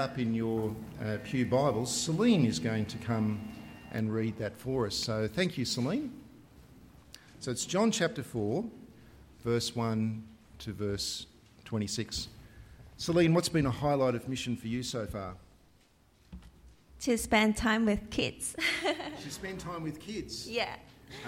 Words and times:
Up 0.00 0.18
in 0.18 0.32
your 0.32 0.74
uh, 1.04 1.18
Pew 1.24 1.44
Bibles, 1.44 1.94
Celine 1.94 2.46
is 2.46 2.58
going 2.58 2.86
to 2.86 2.96
come 2.96 3.38
and 3.92 4.10
read 4.10 4.34
that 4.38 4.56
for 4.56 4.86
us. 4.86 4.96
So 4.96 5.28
thank 5.28 5.58
you, 5.58 5.66
Celine. 5.66 6.10
So 7.38 7.50
it's 7.50 7.66
John 7.66 7.90
chapter 7.90 8.22
4, 8.22 8.64
verse 9.44 9.76
1 9.76 10.24
to 10.60 10.72
verse 10.72 11.26
26. 11.66 12.28
Celine, 12.96 13.34
what's 13.34 13.50
been 13.50 13.66
a 13.66 13.70
highlight 13.70 14.14
of 14.14 14.26
mission 14.26 14.56
for 14.56 14.68
you 14.68 14.82
so 14.82 15.04
far? 15.04 15.34
To 17.00 17.18
spend 17.18 17.58
time 17.58 17.84
with 17.84 18.08
kids. 18.08 18.56
to 19.22 19.30
spend 19.30 19.60
time 19.60 19.82
with 19.82 20.00
kids? 20.00 20.48
Yeah. 20.48 20.76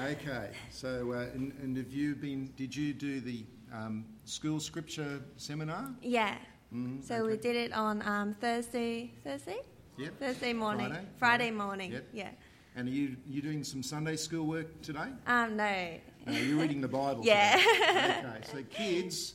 Okay. 0.02 0.48
So, 0.70 1.12
uh, 1.12 1.27
and, 1.34 1.52
and, 1.62 1.77
have 1.77 1.93
you 1.93 2.14
been, 2.14 2.50
did 2.57 2.75
you 2.75 2.95
do 2.95 3.20
the 3.20 3.45
um, 3.70 4.07
school 4.25 4.61
scripture 4.61 5.20
seminar? 5.36 5.91
Yeah. 6.00 6.36
Mm-hmm. 6.75 7.02
So 7.02 7.16
okay. 7.16 7.23
we 7.32 7.36
did 7.36 7.57
it 7.57 7.73
on 7.73 8.07
um, 8.07 8.34
Thursday. 8.41 9.12
Thursday. 9.25 9.59
Yep. 9.98 10.18
Thursday 10.18 10.52
morning. 10.52 10.89
Friday, 10.89 11.07
Friday 11.18 11.50
morning. 11.50 11.93
Yep. 11.93 12.07
Yeah. 12.12 12.31
And 12.75 12.89
are 12.89 12.90
you 12.90 13.17
you 13.26 13.43
doing 13.43 13.62
some 13.64 13.82
Sunday 13.82 14.17
school 14.17 14.46
work 14.46 14.81
today? 14.81 15.08
Um, 15.26 15.57
no. 15.57 15.98
No, 16.26 16.32
you're 16.32 16.58
reading 16.58 16.81
the 16.81 16.89
Bible. 16.89 17.22
yeah. 17.25 17.61
okay. 18.25 18.39
So 18.50 18.62
kids, 18.71 19.35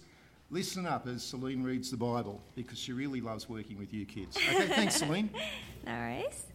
listen 0.50 0.88
up 0.88 1.08
as 1.08 1.24
Celine 1.24 1.62
reads 1.64 1.92
the 1.92 1.98
Bible 1.98 2.42
because 2.56 2.80
she 2.80 2.94
really 2.94 3.22
loves 3.22 3.48
working 3.48 3.78
with 3.78 3.94
you 3.94 4.06
kids. 4.06 4.38
Okay. 4.38 4.68
Thanks, 4.68 4.96
Celine. 5.00 5.30
no 5.86 5.92
worries. 5.92 6.46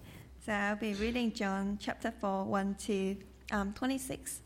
So 0.44 0.52
I'll 0.52 0.76
be 0.76 0.94
reading 0.94 1.32
John 1.32 1.78
chapter 1.80 2.10
four, 2.10 2.44
one 2.44 2.74
to 2.86 3.16
um, 3.52 3.72
twenty-six. 3.74 4.41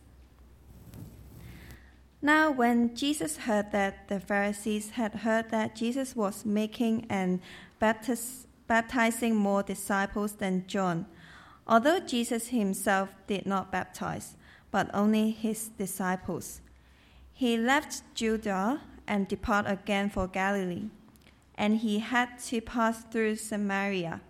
Now, 2.26 2.50
when 2.50 2.96
Jesus 2.96 3.36
heard 3.36 3.70
that 3.70 4.08
the 4.08 4.18
Pharisees 4.18 4.90
had 4.90 5.14
heard 5.14 5.50
that 5.50 5.76
Jesus 5.76 6.16
was 6.16 6.44
making 6.44 7.06
and 7.08 7.38
baptizing 7.78 9.36
more 9.36 9.62
disciples 9.62 10.32
than 10.32 10.66
John, 10.66 11.06
although 11.68 12.00
Jesus 12.00 12.48
himself 12.48 13.10
did 13.28 13.46
not 13.46 13.70
baptize, 13.70 14.34
but 14.72 14.90
only 14.92 15.30
his 15.30 15.68
disciples, 15.68 16.62
he 17.32 17.56
left 17.56 18.02
Judah 18.16 18.80
and 19.06 19.28
departed 19.28 19.70
again 19.70 20.10
for 20.10 20.26
Galilee, 20.26 20.90
and 21.54 21.76
he 21.76 22.00
had 22.00 22.40
to 22.46 22.60
pass 22.60 23.04
through 23.04 23.36
Samaria. 23.36 24.20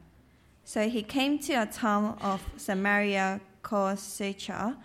So 0.64 0.90
he 0.90 1.02
came 1.02 1.38
to 1.38 1.54
a 1.54 1.64
town 1.64 2.18
of 2.20 2.46
Samaria 2.58 3.40
called 3.62 4.00
Sychar 4.00 4.76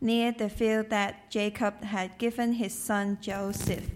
near 0.00 0.32
the 0.32 0.48
field 0.48 0.90
that 0.90 1.30
Jacob 1.30 1.82
had 1.82 2.18
given 2.18 2.52
his 2.54 2.72
son 2.72 3.18
Joseph. 3.20 3.90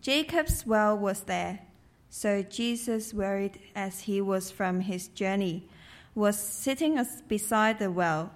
Jacob's 0.00 0.66
well 0.66 0.96
was 0.96 1.22
there, 1.22 1.60
so 2.10 2.42
Jesus, 2.42 3.12
wearied 3.14 3.58
as 3.74 4.00
he 4.00 4.20
was 4.20 4.50
from 4.50 4.80
his 4.80 5.08
journey, 5.08 5.68
was 6.14 6.38
sitting 6.38 7.02
beside 7.28 7.78
the 7.78 7.90
well. 7.90 8.32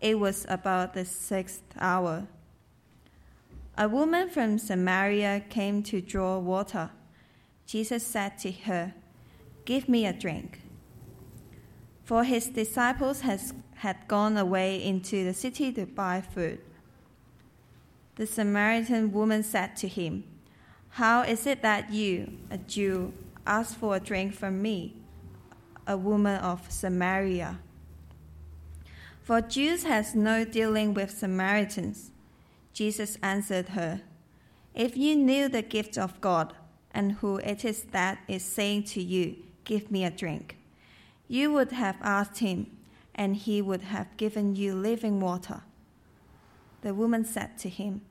It 0.00 0.18
was 0.18 0.46
about 0.48 0.94
the 0.94 1.04
sixth 1.04 1.64
hour. 1.78 2.28
A 3.76 3.88
woman 3.88 4.28
from 4.28 4.58
Samaria 4.58 5.44
came 5.48 5.82
to 5.84 6.00
draw 6.00 6.38
water. 6.38 6.90
Jesus 7.66 8.06
said 8.06 8.38
to 8.38 8.50
her, 8.50 8.94
Give 9.64 9.88
me 9.88 10.06
a 10.06 10.12
drink. 10.12 10.60
For 12.04 12.24
his 12.24 12.48
disciples 12.48 13.20
has 13.20 13.52
had 13.78 14.08
gone 14.08 14.36
away 14.36 14.82
into 14.82 15.24
the 15.24 15.32
city 15.32 15.72
to 15.72 15.86
buy 15.86 16.20
food. 16.20 16.58
The 18.16 18.26
Samaritan 18.26 19.12
woman 19.12 19.44
said 19.44 19.76
to 19.76 19.88
him, 19.88 20.24
How 20.90 21.22
is 21.22 21.46
it 21.46 21.62
that 21.62 21.92
you, 21.92 22.38
a 22.50 22.58
Jew, 22.58 23.12
ask 23.46 23.78
for 23.78 23.94
a 23.94 24.00
drink 24.00 24.34
from 24.34 24.60
me, 24.60 24.96
a 25.86 25.96
woman 25.96 26.40
of 26.40 26.70
Samaria? 26.70 27.60
For 29.22 29.40
Jews 29.40 29.84
has 29.84 30.14
no 30.14 30.44
dealing 30.44 30.94
with 30.94 31.12
Samaritans. 31.12 32.10
Jesus 32.72 33.16
answered 33.22 33.70
her, 33.70 34.00
If 34.74 34.96
you 34.96 35.14
knew 35.14 35.48
the 35.48 35.62
gift 35.62 35.96
of 35.96 36.20
God, 36.20 36.52
and 36.90 37.12
who 37.12 37.36
it 37.36 37.64
is 37.64 37.82
that 37.92 38.18
is 38.26 38.42
saying 38.42 38.84
to 38.84 39.02
you, 39.02 39.36
Give 39.62 39.90
me 39.90 40.04
a 40.04 40.10
drink, 40.10 40.56
you 41.28 41.52
would 41.52 41.70
have 41.70 41.98
asked 42.00 42.38
him 42.38 42.77
and 43.18 43.34
he 43.34 43.60
would 43.60 43.82
have 43.82 44.16
given 44.16 44.54
you 44.54 44.74
living 44.74 45.20
water. 45.20 45.62
The 46.82 46.94
woman 46.94 47.24
said 47.24 47.58
to 47.58 47.68
him, 47.68 48.02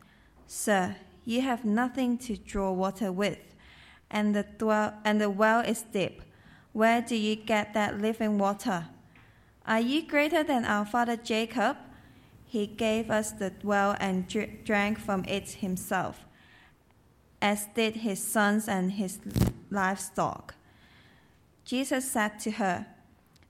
Sir, 0.45 0.97
you 1.23 1.41
have 1.41 1.63
nothing 1.63 2.18
to 2.19 2.35
draw 2.35 2.72
water 2.73 3.12
with, 3.12 3.40
and 4.12 4.35
the, 4.35 4.44
dwell, 4.44 4.94
and 5.06 5.22
the 5.22 5.29
well 5.29 5.62
is 5.62 5.84
deep. 5.84 6.22
Where 6.73 7.01
do 7.01 7.16
you 7.16 7.38
get 7.38 7.73
that 7.73 8.01
living 8.01 8.38
water? 8.38 8.88
Are 9.66 9.79
you 9.79 10.06
greater 10.06 10.44
than 10.44 10.66
our 10.66 10.85
father 10.85 11.16
Jacob? 11.16 11.78
He 12.45 12.68
gave 12.68 13.09
us 13.09 13.31
the 13.31 13.53
well 13.63 13.95
and 14.00 14.28
drank 14.66 15.00
from 15.00 15.24
it 15.25 15.50
himself, 15.50 16.25
as 17.41 17.68
did 17.75 17.97
his 17.97 18.22
sons 18.22 18.68
and 18.68 18.91
his 18.91 19.19
livestock. 19.69 20.56
Jesus 21.63 22.09
said 22.09 22.39
to 22.39 22.51
her, 22.51 22.88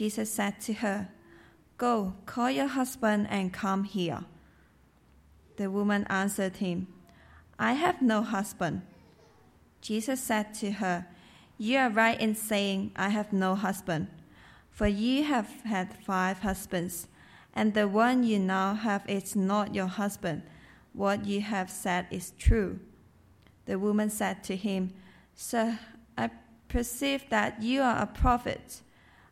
Jesus 0.00 0.30
said 0.32 0.58
to 0.62 0.72
her, 0.72 1.10
Go, 1.76 2.14
call 2.24 2.50
your 2.50 2.68
husband 2.68 3.26
and 3.28 3.52
come 3.52 3.84
here. 3.84 4.24
The 5.58 5.70
woman 5.70 6.06
answered 6.08 6.56
him, 6.56 6.86
I 7.58 7.74
have 7.74 8.00
no 8.00 8.22
husband. 8.22 8.80
Jesus 9.82 10.18
said 10.18 10.54
to 10.54 10.70
her, 10.70 11.04
You 11.58 11.76
are 11.76 11.90
right 11.90 12.18
in 12.18 12.34
saying, 12.34 12.92
I 12.96 13.10
have 13.10 13.30
no 13.30 13.54
husband, 13.54 14.08
for 14.70 14.86
you 14.86 15.24
have 15.24 15.50
had 15.64 15.92
five 16.02 16.38
husbands, 16.38 17.06
and 17.52 17.74
the 17.74 17.86
one 17.86 18.24
you 18.24 18.38
now 18.38 18.72
have 18.72 19.04
is 19.06 19.36
not 19.36 19.74
your 19.74 19.88
husband. 20.00 20.44
What 20.94 21.26
you 21.26 21.42
have 21.42 21.68
said 21.68 22.06
is 22.10 22.32
true. 22.38 22.80
The 23.66 23.78
woman 23.78 24.08
said 24.08 24.44
to 24.44 24.56
him, 24.56 24.94
Sir, 25.34 25.78
I 26.16 26.30
perceive 26.68 27.28
that 27.28 27.62
you 27.62 27.82
are 27.82 28.00
a 28.00 28.06
prophet. 28.06 28.80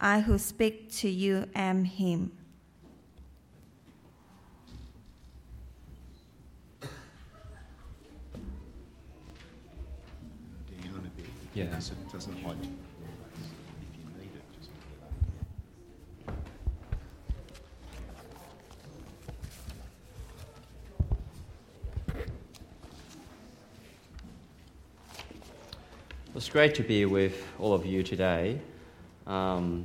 I 0.00 0.20
who 0.20 0.38
speak 0.38 0.92
to 0.96 1.08
you 1.08 1.46
am 1.54 1.84
Him. 1.84 2.32
Yeah. 11.54 11.64
Because 11.64 11.90
it 11.90 12.12
doesn't 12.12 12.40
hide. 12.44 12.56
It's 26.36 26.48
great 26.48 26.76
to 26.76 26.84
be 26.84 27.04
with 27.04 27.44
all 27.58 27.72
of 27.72 27.84
you 27.84 28.04
today. 28.04 28.60
Um, 29.28 29.84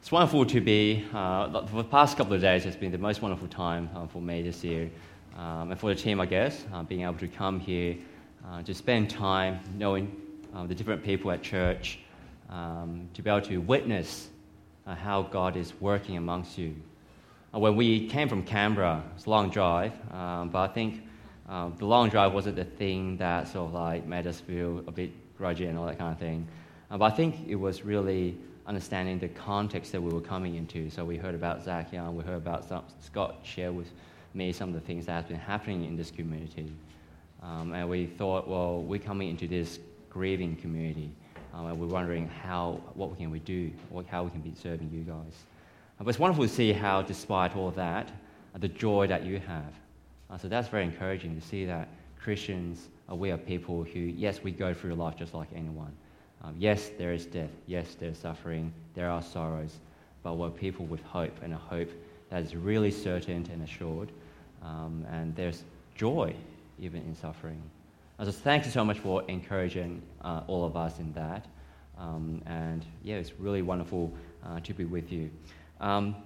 it's 0.00 0.10
wonderful 0.10 0.44
to 0.46 0.60
be, 0.60 1.04
uh, 1.14 1.64
for 1.66 1.76
the 1.76 1.84
past 1.84 2.16
couple 2.16 2.32
of 2.32 2.40
days, 2.40 2.66
it's 2.66 2.74
been 2.74 2.90
the 2.90 2.98
most 2.98 3.22
wonderful 3.22 3.46
time 3.46 3.88
uh, 3.94 4.08
for 4.08 4.20
me 4.20 4.42
this 4.42 4.64
year. 4.64 4.90
Um, 5.38 5.70
and 5.70 5.78
for 5.78 5.94
the 5.94 6.00
team, 6.00 6.20
I 6.20 6.26
guess, 6.26 6.64
uh, 6.74 6.82
being 6.82 7.02
able 7.02 7.18
to 7.18 7.28
come 7.28 7.60
here 7.60 7.96
uh, 8.44 8.62
to 8.62 8.74
spend 8.74 9.10
time 9.10 9.60
knowing 9.78 10.10
uh, 10.52 10.66
the 10.66 10.74
different 10.74 11.04
people 11.04 11.30
at 11.30 11.40
church, 11.40 12.00
um, 12.48 13.08
to 13.14 13.22
be 13.22 13.30
able 13.30 13.42
to 13.42 13.58
witness 13.58 14.30
uh, 14.88 14.96
how 14.96 15.22
God 15.22 15.56
is 15.56 15.72
working 15.80 16.16
amongst 16.16 16.58
you. 16.58 16.74
when 17.52 17.76
we 17.76 18.08
came 18.08 18.28
from 18.28 18.42
Canberra, 18.42 19.04
it's 19.14 19.26
a 19.26 19.30
long 19.30 19.50
drive, 19.50 19.92
um, 20.12 20.48
but 20.48 20.68
I 20.68 20.72
think 20.72 21.06
um, 21.48 21.76
the 21.78 21.86
long 21.86 22.08
drive 22.08 22.32
wasn't 22.32 22.56
the 22.56 22.64
thing 22.64 23.18
that 23.18 23.46
sort 23.46 23.68
of 23.68 23.74
like 23.74 24.04
made 24.04 24.26
us 24.26 24.40
feel 24.40 24.82
a 24.88 24.90
bit 24.90 25.12
grudgy 25.38 25.68
and 25.68 25.78
all 25.78 25.86
that 25.86 25.98
kind 25.98 26.12
of 26.12 26.18
thing. 26.18 26.48
Uh, 26.90 26.98
but 26.98 27.12
I 27.12 27.16
think 27.16 27.48
it 27.48 27.54
was 27.54 27.84
really 27.84 28.36
understanding 28.66 29.18
the 29.18 29.28
context 29.28 29.92
that 29.92 30.02
we 30.02 30.12
were 30.12 30.20
coming 30.20 30.56
into. 30.56 30.90
So 30.90 31.04
we 31.04 31.16
heard 31.16 31.34
about 31.34 31.62
Zach 31.64 31.92
Young, 31.92 32.16
we 32.16 32.24
heard 32.24 32.36
about 32.36 32.68
some, 32.68 32.84
Scott 33.00 33.36
share 33.42 33.72
with 33.72 33.88
me 34.34 34.52
some 34.52 34.68
of 34.68 34.74
the 34.74 34.80
things 34.80 35.06
that 35.06 35.12
have 35.12 35.28
been 35.28 35.38
happening 35.38 35.84
in 35.84 35.96
this 35.96 36.10
community. 36.10 36.72
Um, 37.42 37.72
and 37.72 37.88
we 37.88 38.06
thought, 38.06 38.48
well, 38.48 38.82
we're 38.82 38.98
coming 38.98 39.28
into 39.28 39.48
this 39.48 39.78
grieving 40.08 40.56
community. 40.56 41.10
Um, 41.54 41.66
and 41.66 41.80
we're 41.80 41.86
wondering 41.86 42.28
how, 42.28 42.80
what 42.94 43.16
can 43.16 43.30
we 43.30 43.40
do, 43.40 43.70
what, 43.88 44.06
how 44.06 44.22
we 44.24 44.30
can 44.30 44.40
be 44.40 44.54
serving 44.54 44.90
you 44.92 45.00
guys. 45.00 45.44
Uh, 45.98 46.04
but 46.04 46.08
it's 46.08 46.18
wonderful 46.18 46.46
to 46.46 46.52
see 46.52 46.72
how, 46.72 47.02
despite 47.02 47.56
all 47.56 47.70
that, 47.72 48.10
uh, 48.54 48.58
the 48.58 48.68
joy 48.68 49.06
that 49.06 49.24
you 49.24 49.38
have 49.40 49.72
uh, 50.30 50.38
so 50.38 50.48
that's 50.48 50.68
very 50.68 50.84
encouraging 50.84 51.38
to 51.38 51.46
see 51.46 51.64
that 51.64 51.88
Christians 52.22 52.88
are 53.08 53.16
we 53.16 53.30
are 53.30 53.36
people 53.36 53.82
who, 53.82 53.98
yes, 53.98 54.42
we 54.42 54.52
go 54.52 54.72
through 54.72 54.94
life 54.94 55.16
just 55.16 55.34
like 55.34 55.48
anyone. 55.54 55.92
Um, 56.42 56.54
yes, 56.58 56.90
there 56.98 57.12
is 57.12 57.26
death. 57.26 57.50
Yes, 57.66 57.96
there's 57.98 58.18
suffering. 58.18 58.72
There 58.94 59.10
are 59.10 59.22
sorrows. 59.22 59.78
But 60.22 60.34
we're 60.34 60.50
people 60.50 60.86
with 60.86 61.02
hope 61.02 61.36
and 61.42 61.52
a 61.52 61.56
hope 61.56 61.90
that 62.30 62.42
is 62.42 62.54
really 62.54 62.90
certain 62.90 63.48
and 63.52 63.62
assured. 63.62 64.10
Um, 64.62 65.06
and 65.10 65.34
there's 65.34 65.64
joy 65.94 66.34
even 66.78 67.02
in 67.02 67.14
suffering. 67.14 67.60
Uh, 68.18 68.24
so 68.24 68.32
thank 68.32 68.64
you 68.64 68.70
so 68.70 68.84
much 68.84 68.98
for 68.98 69.22
encouraging 69.28 70.02
uh, 70.22 70.42
all 70.46 70.64
of 70.64 70.76
us 70.76 70.98
in 70.98 71.12
that. 71.12 71.46
Um, 71.98 72.42
and 72.46 72.84
yeah, 73.02 73.16
it's 73.16 73.32
really 73.38 73.62
wonderful 73.62 74.12
uh, 74.44 74.60
to 74.60 74.74
be 74.74 74.84
with 74.84 75.12
you. 75.12 75.30
Um, 75.80 76.16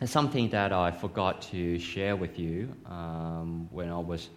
it's 0.00 0.12
something 0.12 0.48
that 0.50 0.72
I 0.72 0.90
forgot 0.90 1.42
to 1.42 1.78
share 1.78 2.14
with 2.14 2.38
you 2.38 2.74
um, 2.86 3.68
when 3.72 3.88
I 3.88 3.98
was 3.98 4.28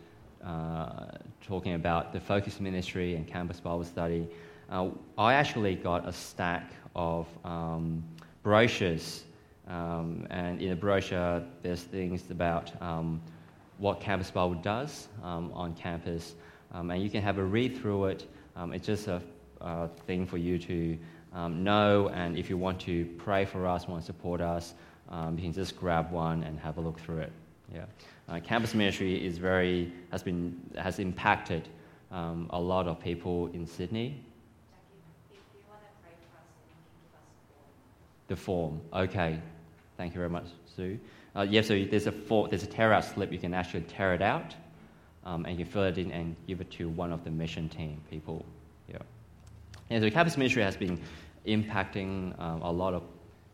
uh, 0.43 1.07
talking 1.45 1.73
about 1.73 2.13
the 2.13 2.19
focus 2.19 2.59
ministry 2.59 3.15
and 3.15 3.27
campus 3.27 3.59
Bible 3.59 3.83
study. 3.83 4.27
Uh, 4.71 4.89
I 5.17 5.33
actually 5.33 5.75
got 5.75 6.07
a 6.07 6.13
stack 6.13 6.71
of 6.95 7.27
um, 7.43 8.01
brochures, 8.41 9.25
um, 9.67 10.25
and 10.29 10.61
in 10.61 10.69
the 10.69 10.75
brochure, 10.77 11.43
there's 11.61 11.81
things 11.81 12.31
about 12.31 12.71
um, 12.81 13.21
what 13.79 13.99
Campus 13.99 14.31
Bible 14.31 14.55
does 14.55 15.09
um, 15.23 15.51
on 15.53 15.73
campus, 15.73 16.35
um, 16.73 16.89
and 16.89 17.03
you 17.03 17.09
can 17.09 17.21
have 17.21 17.37
a 17.37 17.43
read 17.43 17.77
through 17.81 18.05
it. 18.05 18.27
it's 18.71 18.85
just 18.85 19.07
a, 19.07 19.21
a, 19.59 19.89
thing 20.07 20.25
for 20.25 20.37
you 20.37 20.57
to 20.57 20.97
know, 21.49 22.09
and 22.13 22.37
if 22.37 22.49
you 22.49 22.57
want 22.57 22.79
to 22.81 23.05
pray 23.17 23.43
for 23.43 23.67
us, 23.67 23.89
want 23.89 24.01
to 24.01 24.05
support 24.05 24.39
us 24.39 24.73
you 25.31 25.41
can 25.41 25.51
just 25.53 25.77
grab 25.77 26.09
one 26.11 26.43
and 26.43 26.57
have 26.59 26.77
a 26.77 26.81
look 26.81 26.97
through 26.97 27.19
it. 27.19 27.31
Yeah. 27.73 27.85
Uh, 28.29 28.39
campus 28.39 28.73
ministry 28.73 29.25
is 29.25 29.37
very, 29.37 29.91
has, 30.11 30.23
been, 30.23 30.57
has 30.77 30.99
impacted 30.99 31.67
um, 32.09 32.47
a 32.51 32.59
lot 32.59 32.87
of 32.87 33.01
people 33.01 33.47
in 33.47 33.67
Sydney. 33.67 34.23
The 38.31 38.37
form, 38.37 38.79
okay. 38.93 39.41
Thank 39.97 40.13
you 40.13 40.19
very 40.19 40.29
much, 40.29 40.45
Sue. 40.73 40.97
Uh, 41.35 41.41
yeah, 41.41 41.59
so 41.59 41.83
there's 41.83 42.07
a, 42.07 42.13
form, 42.13 42.49
there's 42.49 42.63
a 42.63 42.65
tear 42.65 42.93
out 42.93 43.03
slip. 43.03 43.29
You 43.29 43.37
can 43.37 43.53
actually 43.53 43.81
tear 43.81 44.13
it 44.13 44.21
out 44.21 44.55
um, 45.25 45.45
and 45.45 45.59
you 45.59 45.65
fill 45.65 45.83
it 45.83 45.97
in 45.97 46.13
and 46.13 46.37
give 46.47 46.61
it 46.61 46.71
to 46.71 46.87
one 46.87 47.11
of 47.11 47.25
the 47.25 47.29
mission 47.29 47.67
team 47.67 48.01
people. 48.09 48.45
Yeah. 48.87 48.99
And 49.89 49.99
so 49.99 50.05
the 50.05 50.11
campus 50.11 50.37
ministry 50.37 50.63
has 50.63 50.77
been 50.77 50.97
impacting 51.45 52.39
um, 52.39 52.61
a 52.61 52.71
lot 52.71 52.93
of 52.93 53.03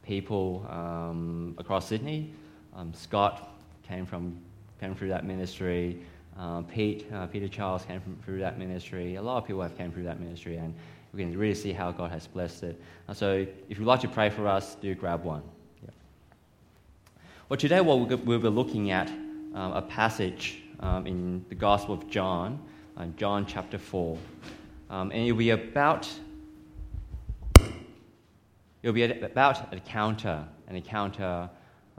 people 0.03 0.63
um, 0.69 1.56
across 1.57 1.88
Sydney. 1.88 2.31
Um, 2.75 2.94
Scott 2.94 3.50
came 3.81 4.06
from 4.06 4.38
came 4.79 4.94
through 4.94 5.09
that 5.09 5.25
ministry. 5.25 6.03
Uh, 6.38 6.62
Pete, 6.62 7.12
uh, 7.12 7.25
Peter 7.25 7.47
Charles 7.47 7.83
came 7.83 8.00
from, 8.00 8.15
through 8.24 8.41
that 8.41 8.59
ministry. 8.59 9.15
A 9.15 9.21
lot 9.24 9.39
of 9.39 9.47
people 9.47 9.63
have 9.63 9.75
came 9.75 9.91
through 9.91 10.03
that 10.03 10.19
ministry, 10.19 10.57
and 10.57 10.75
we 11.17 11.23
can 11.23 11.35
really 11.35 11.55
see 11.55 11.73
how 11.73 11.91
God 11.91 12.11
has 12.11 12.27
blessed 12.27 12.63
it. 12.63 12.81
Uh, 13.09 13.13
so, 13.13 13.45
if 13.69 13.79
you'd 13.79 13.87
like 13.87 14.01
to 14.01 14.07
pray 14.07 14.29
for 14.29 14.47
us, 14.47 14.75
do 14.75 14.93
grab 14.93 15.23
one. 15.23 15.41
Yeah. 15.83 15.89
Well, 17.49 17.57
today 17.57 17.81
we'll, 17.81 18.05
we'll 18.05 18.39
be 18.39 18.47
looking 18.47 18.91
at 18.91 19.09
um, 19.09 19.73
a 19.73 19.81
passage 19.81 20.61
um, 20.79 21.07
in 21.07 21.43
the 21.49 21.55
Gospel 21.55 21.95
of 21.95 22.07
John, 22.07 22.61
uh, 22.95 23.07
John 23.17 23.47
chapter 23.47 23.79
four, 23.79 24.19
um, 24.91 25.09
and 25.11 25.23
it'll 25.23 25.37
be 25.37 25.49
about 25.49 26.07
It'll 28.83 28.93
be 28.93 29.03
about 29.03 29.71
an 29.71 29.79
encounter, 29.79 30.47
an 30.67 30.75
encounter 30.75 31.49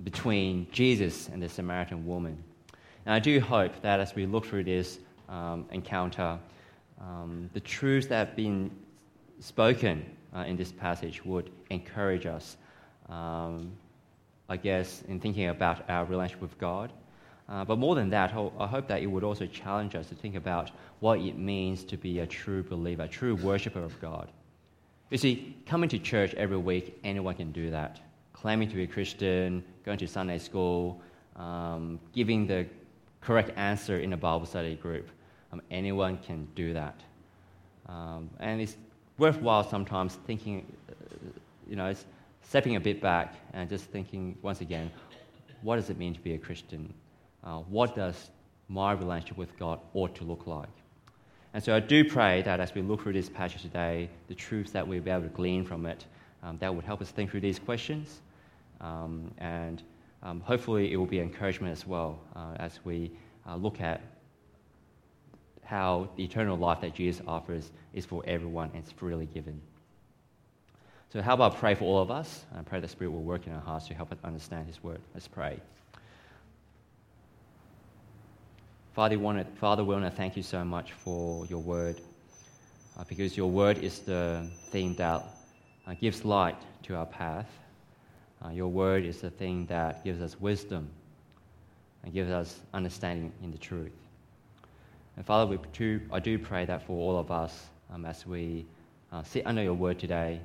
between 0.05 0.69
Jesus 0.71 1.29
and 1.29 1.43
the 1.43 1.49
Samaritan 1.49 2.07
woman. 2.07 2.43
And 3.05 3.15
I 3.15 3.19
do 3.19 3.41
hope 3.41 3.83
that 3.83 3.99
as 3.99 4.15
we 4.15 4.27
look 4.27 4.47
through 4.47 4.65
this 4.65 5.01
um, 5.29 5.67
encounter, 5.73 6.39
um, 7.01 7.51
the 7.53 7.61
truths 7.61 8.07
that 8.07 8.29
have 8.29 8.37
been 8.37 8.71
spoken 9.41 10.05
uh, 10.35 10.41
in 10.41 10.57
this 10.57 10.73
passage 10.73 11.25
would 11.25 11.51
encourage 11.71 12.27
us, 12.27 12.57
um, 13.09 13.73
I 14.49 14.57
guess, 14.57 15.03
in 15.09 15.21
thinking 15.21 15.49
about 15.49 15.89
our 15.89 16.05
relationship 16.05 16.43
with 16.43 16.59
God. 16.59 16.93
Uh, 17.49 17.65
but 17.65 17.79
more 17.79 17.95
than 17.95 18.11
that, 18.11 18.31
I 18.59 18.67
hope 18.67 18.89
that 18.89 19.01
it 19.01 19.07
would 19.07 19.25
also 19.25 19.47
challenge 19.47 19.95
us 19.95 20.09
to 20.11 20.15
think 20.15 20.35
about 20.35 20.71
what 21.01 21.19
it 21.21 21.39
means 21.39 21.83
to 21.85 21.97
be 21.97 22.19
a 22.19 22.27
true 22.27 22.63
believer, 22.63 23.05
a 23.05 23.09
true 23.09 23.37
worshiper 23.37 23.83
of 23.83 23.99
God. 24.01 24.31
You 25.11 25.17
see, 25.17 25.57
coming 25.65 25.89
to 25.89 25.99
church 25.99 26.35
every 26.35 26.59
week, 26.59 26.99
anyone 27.05 27.35
can 27.35 27.51
do 27.53 27.71
that. 27.71 28.01
Claiming 28.35 28.69
to 28.69 28.75
be 28.75 28.83
a 28.83 28.87
Christian, 28.87 29.65
going 29.85 29.97
to 29.99 30.07
Sunday 30.07 30.39
school, 30.39 31.01
um, 31.37 31.99
giving 32.13 32.47
the 32.47 32.67
correct 33.23 33.51
answer 33.57 33.99
in 33.99 34.13
a 34.13 34.17
Bible 34.17 34.45
study 34.45 34.75
group, 34.75 35.09
um, 35.53 35.63
anyone 35.71 36.19
can 36.19 36.47
do 36.55 36.75
that. 36.75 37.01
Um, 37.89 38.29
and 38.39 38.61
it's 38.61 38.77
worthwhile 39.19 39.69
sometimes 39.69 40.15
thinking, 40.27 40.65
uh, 40.89 40.95
you 41.69 41.77
know, 41.77 41.95
stepping 42.43 42.77
a 42.77 42.81
bit 42.81 43.01
back 43.01 43.35
and 43.53 43.69
just 43.69 43.85
thinking 43.87 44.37
once 44.43 44.61
again, 44.61 44.91
what 45.63 45.77
does 45.77 45.91
it 45.91 45.99
mean 45.99 46.15
to 46.15 46.21
be 46.21 46.35
a 46.35 46.39
Christian? 46.39 46.93
Uh, 47.45 47.59
what 47.59 47.95
does 47.95 48.31
my 48.69 48.93
relationship 48.93 49.37
with 49.37 49.57
God 49.59 49.81
ought 49.95 50.15
to 50.17 50.25
look 50.25 50.47
like? 50.47 50.69
And 51.55 51.63
so 51.63 51.75
I 51.75 51.81
do 51.81 52.05
pray 52.05 52.43
that 52.43 52.61
as 52.61 52.75
we 52.75 52.83
look 52.83 53.03
through 53.03 53.15
this 53.15 53.29
passage 53.29 53.63
today, 53.63 54.09
the 54.29 54.35
truths 54.35 54.71
that 54.73 54.87
we'll 54.87 55.03
be 55.03 55.11
able 55.11 55.23
to 55.23 55.29
glean 55.29 55.65
from 55.65 55.87
it, 55.87 56.05
um, 56.43 56.59
that 56.59 56.75
would 56.75 56.85
help 56.85 57.01
us 57.01 57.11
think 57.11 57.31
through 57.31 57.41
these 57.41 57.59
questions. 57.59 58.21
Um, 58.81 59.31
and 59.39 59.83
um, 60.23 60.41
hopefully 60.41 60.93
it 60.93 60.97
will 60.97 61.07
be 61.07 61.21
encouragement 61.21 61.73
as 61.73 61.87
well 61.87 62.21
uh, 62.37 62.55
as 62.57 62.79
we 62.85 63.11
uh, 63.47 63.57
look 63.57 63.81
at 63.81 64.01
how 65.69 66.09
the 66.17 66.25
eternal 66.25 66.57
life 66.57 66.81
that 66.81 66.95
Jesus 66.95 67.21
offers 67.27 67.71
is 67.93 68.07
for 68.07 68.23
everyone 68.27 68.71
and 68.73 68.83
it's 68.83 68.91
freely 68.91 69.27
given. 69.27 69.61
So, 71.13 71.21
how 71.21 71.35
about 71.35 71.59
pray 71.59 71.75
for 71.75 71.85
all 71.85 72.01
of 72.01 72.11
us? 72.11 72.47
I 72.57 72.63
pray 72.63 72.81
the 72.81 72.89
Spirit 72.89 73.11
will 73.11 73.23
work 73.23 73.47
in 73.47 73.53
our 73.53 73.61
hearts 73.61 73.87
to 73.89 73.95
help 73.95 74.11
us 74.11 74.19
understand 74.25 74.67
His 74.67 74.83
word. 74.83 75.01
Let's 75.13 75.29
pray. 75.29 75.61
Father, 78.95 79.19
we 79.19 79.23
want 79.23 79.39
to, 79.39 79.61
Father, 79.61 79.85
we 79.85 79.95
want 79.95 80.07
to 80.07 80.11
thank 80.11 80.39
you 80.39 80.43
so 80.43 80.65
much 80.65 80.93
for 80.93 81.45
your 81.47 81.61
word, 81.61 82.01
uh, 82.99 83.05
because 83.07 83.37
your 83.37 83.51
word 83.51 83.77
is 83.79 83.99
the 84.01 84.49
thing 84.71 84.95
that 84.95 85.23
uh, 85.87 85.95
gives 86.01 86.25
light 86.25 86.57
to 86.85 86.97
our 86.97 87.07
path. 87.07 87.51
Uh, 88.43 88.51
your 88.51 88.69
word 88.69 89.05
is 89.05 89.21
the 89.21 89.31
thing 89.31 89.67
that 89.67 90.03
gives 90.03 90.23
us 90.23 90.41
wisdom 90.41 90.89
and 92.05 92.15
gives 92.15 92.31
us 92.31 92.59
understanding 92.73 93.33
in 93.43 93.51
the 93.51 93.59
truth. 93.59 93.93
And 95.19 95.27
Father, 95.27 95.51
we 95.51 95.59
do, 95.73 96.01
I 96.13 96.21
do 96.21 96.39
pray 96.39 96.65
that 96.67 96.87
for 96.87 96.93
all 96.93 97.19
of 97.19 97.33
us 97.33 97.67
um, 97.93 98.05
as 98.05 98.25
we 98.25 98.65
uh, 99.11 99.25
sit 99.25 99.45
under 99.49 99.61
your 99.61 99.75
word 99.75 99.99
today, 99.99 100.41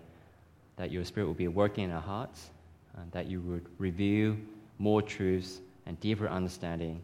that 0.78 0.90
your 0.90 1.06
Spirit 1.06 1.28
will 1.28 1.36
be 1.36 1.48
working 1.48 1.84
in 1.84 1.92
our 1.92 2.02
hearts, 2.02 2.50
and 2.98 3.12
that 3.12 3.28
you 3.28 3.40
would 3.42 3.68
reveal 3.78 4.36
more 4.80 5.00
truths 5.00 5.62
and 5.86 6.00
deeper 6.00 6.28
understanding 6.28 7.00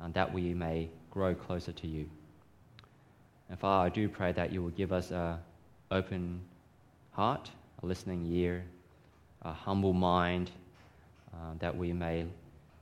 and 0.00 0.12
that 0.14 0.34
we 0.34 0.54
may 0.54 0.88
grow 1.12 1.36
closer 1.36 1.70
to 1.70 1.86
you. 1.86 2.10
And 3.48 3.56
Father, 3.60 3.86
I 3.86 3.90
do 3.90 4.08
pray 4.08 4.32
that 4.32 4.52
you 4.52 4.60
will 4.60 4.70
give 4.70 4.92
us 4.92 5.12
an 5.12 5.38
open 5.92 6.40
heart, 7.12 7.48
a 7.84 7.86
listening 7.86 8.26
ear, 8.32 8.64
a 9.42 9.52
humble 9.52 9.92
mind, 9.92 10.50
uh, 11.32 11.54
that 11.60 11.76
we 11.76 11.92
may 11.92 12.26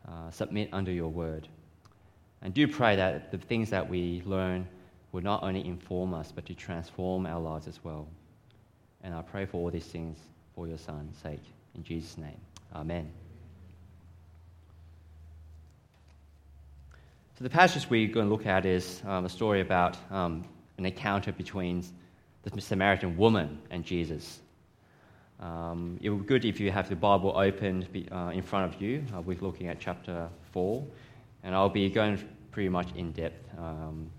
uh, 0.09 0.31
submit 0.31 0.71
under 0.73 0.91
your 0.91 1.11
word. 1.11 1.49
And 2.43 2.53
do 2.53 2.67
pray 2.67 2.97
that 2.97 3.31
the 3.31 3.39
things 3.39 3.71
that 3.71 3.89
we 3.89 4.23
learn 4.27 4.67
will 5.13 5.23
not 5.23 5.43
only 5.43 5.65
inform 5.65 6.13
us, 6.15 6.33
but 6.33 6.47
to 6.47 6.55
transform 6.55 7.27
our 7.27 7.41
lives 7.41 7.69
as 7.69 7.85
well. 7.85 8.09
And 9.03 9.15
I 9.15 9.23
pray 9.23 9.47
for 9.47 9.59
all 9.59 9.71
these 9.71 9.87
things 9.87 10.19
for 10.55 10.67
your 10.67 10.79
Son's 10.79 11.17
sake. 11.19 11.43
In 11.75 11.83
Jesus' 11.83 12.19
name, 12.19 12.41
Amen. 12.75 13.11
So, 17.39 17.45
the 17.45 17.51
passage 17.51 17.89
we're 17.89 18.13
going 18.13 18.27
to 18.27 18.33
look 18.33 18.47
at 18.47 18.67
is 18.67 19.03
um, 19.07 19.25
a 19.25 19.29
story 19.29 19.61
about 19.61 19.97
um, 20.11 20.45
an 20.79 20.87
encounter 20.87 21.33
between 21.33 21.85
the 22.43 22.61
Samaritan 22.61 23.17
woman 23.17 23.59
and 23.71 23.85
Jesus. 23.85 24.41
Um, 25.41 25.99
it 26.03 26.11
would 26.11 26.21
be 26.21 26.27
good 26.27 26.45
if 26.45 26.61
you 26.61 26.71
have 26.71 26.89
the 26.89 26.97
Bible 26.97 27.33
opened 27.37 27.89
uh, 28.13 28.31
in 28.33 28.43
front 28.43 28.73
of 28.73 28.81
you. 28.81 29.05
Uh, 29.15 29.21
we're 29.21 29.39
looking 29.41 29.69
at 29.69 29.81
chapter 29.81 30.29
4, 30.53 30.87
and 31.43 31.55
I'll 31.55 31.69
be 31.69 31.89
going 31.89 32.19
pretty 32.51 32.69
much 32.69 32.89
in 32.95 33.13
depth 33.13 33.49
um, 33.59 34.11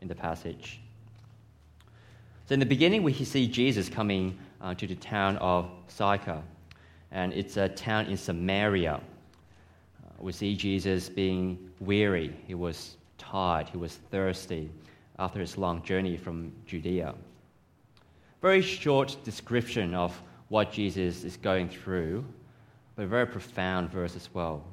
in 0.00 0.08
the 0.08 0.14
passage. 0.14 0.80
So, 2.46 2.54
in 2.54 2.60
the 2.60 2.66
beginning, 2.66 3.02
we 3.02 3.12
see 3.12 3.46
Jesus 3.46 3.88
coming 3.88 4.38
uh, 4.60 4.74
to 4.74 4.86
the 4.86 4.94
town 4.96 5.36
of 5.38 5.70
Sychar, 5.88 6.42
and 7.10 7.32
it's 7.32 7.56
a 7.56 7.68
town 7.68 8.06
in 8.06 8.16
Samaria. 8.16 8.94
Uh, 8.94 10.08
we 10.18 10.32
see 10.32 10.54
Jesus 10.54 11.08
being 11.08 11.70
weary, 11.80 12.34
he 12.46 12.54
was 12.54 12.96
tired, 13.18 13.68
he 13.68 13.78
was 13.78 13.94
thirsty 14.10 14.70
after 15.18 15.40
his 15.40 15.56
long 15.56 15.82
journey 15.82 16.16
from 16.16 16.52
Judea. 16.66 17.14
Very 18.40 18.60
short 18.60 19.16
description 19.24 19.94
of 19.94 20.20
what 20.48 20.72
Jesus 20.72 21.22
is 21.22 21.36
going 21.36 21.68
through, 21.68 22.24
but 22.96 23.04
a 23.04 23.06
very 23.06 23.26
profound 23.26 23.90
verse 23.90 24.16
as 24.16 24.28
well. 24.34 24.64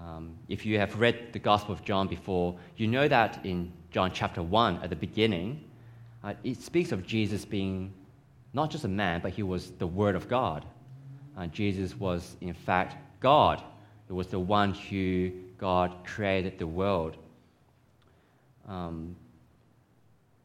Um, 0.00 0.34
if 0.48 0.64
you 0.64 0.78
have 0.78 0.98
read 0.98 1.32
the 1.32 1.38
Gospel 1.38 1.74
of 1.74 1.84
John 1.84 2.08
before, 2.08 2.56
you 2.76 2.86
know 2.86 3.06
that 3.06 3.44
in 3.44 3.70
John 3.90 4.10
chapter 4.12 4.42
1, 4.42 4.80
at 4.82 4.88
the 4.88 4.96
beginning, 4.96 5.62
uh, 6.24 6.34
it 6.42 6.60
speaks 6.62 6.90
of 6.92 7.06
Jesus 7.06 7.44
being 7.44 7.92
not 8.52 8.70
just 8.70 8.84
a 8.84 8.88
man, 8.88 9.20
but 9.20 9.32
he 9.32 9.42
was 9.42 9.72
the 9.72 9.86
Word 9.86 10.16
of 10.16 10.28
God. 10.28 10.64
Uh, 11.36 11.46
Jesus 11.46 11.98
was, 11.98 12.36
in 12.40 12.54
fact, 12.54 12.96
God. 13.20 13.62
It 14.08 14.12
was 14.12 14.28
the 14.28 14.40
one 14.40 14.74
who 14.74 15.30
God 15.58 15.94
created 16.04 16.58
the 16.58 16.66
world. 16.66 17.16
Um, 18.66 19.14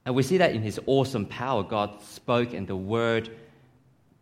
and 0.05 0.13
we 0.13 0.21
see 0.21 0.37
that 0.37 0.53
in 0.53 0.61
his 0.61 0.79
awesome 0.85 1.25
power, 1.25 1.63
God 1.63 2.01
spoke 2.01 2.53
and 2.53 2.67
the 2.67 2.75
Word 2.75 3.29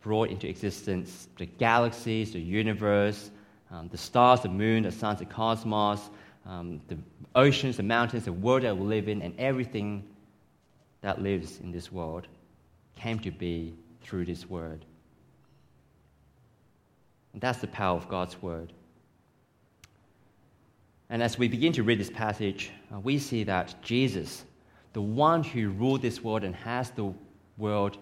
brought 0.01 0.29
into 0.29 0.47
existence 0.47 1.27
the 1.37 1.45
galaxies, 1.45 2.33
the 2.33 2.39
universe, 2.39 3.31
um, 3.73 3.89
the 3.89 3.97
stars, 3.97 4.41
the 4.41 4.49
moon, 4.49 4.83
the 4.83 4.91
suns, 4.91 5.19
the 5.19 5.25
cosmos, 5.25 6.11
um, 6.45 6.79
the 6.87 6.97
oceans, 7.33 7.77
the 7.77 7.83
mountains, 7.83 8.25
the 8.25 8.31
world 8.31 8.61
that 8.61 8.77
we 8.77 8.85
live 8.85 9.09
in, 9.09 9.21
and 9.21 9.33
everything 9.39 10.03
that 11.01 11.21
lives 11.21 11.59
in 11.59 11.71
this 11.71 11.91
world 11.91 12.27
came 12.95 13.17
to 13.19 13.31
be 13.31 13.73
through 14.03 14.25
this 14.25 14.47
word. 14.47 14.85
And 17.33 17.41
that's 17.41 17.59
the 17.59 17.67
power 17.67 17.97
of 17.97 18.07
God's 18.07 18.39
word. 18.41 18.71
And 21.09 21.23
as 21.23 21.39
we 21.39 21.47
begin 21.47 21.73
to 21.73 21.83
read 21.83 21.99
this 21.99 22.11
passage, 22.11 22.71
uh, 22.93 22.99
we 22.99 23.17
see 23.17 23.43
that 23.45 23.73
Jesus, 23.81 24.45
the 24.93 25.01
one 25.01 25.43
who 25.43 25.69
ruled 25.69 26.01
this 26.01 26.21
world 26.21 26.43
and 26.43 26.55
has 26.57 26.91
the 26.91 27.11
world 27.57 27.97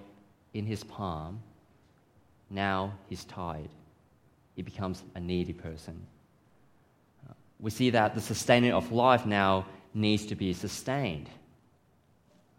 in 0.54 0.66
his 0.66 0.84
palm, 0.84 1.42
now 2.50 2.94
he's 3.08 3.24
tired 3.24 3.70
he 4.62 4.64
becomes 4.64 5.04
a 5.16 5.20
needy 5.20 5.54
person. 5.54 6.00
Uh, 7.28 7.34
we 7.60 7.72
see 7.72 7.90
that 7.90 8.14
the 8.14 8.22
sustaining 8.22 8.72
of 8.74 8.92
life 8.92 9.26
now 9.26 9.66
needs 9.96 10.24
to 10.28 10.36
be 10.36 10.54
sustained 10.54 11.28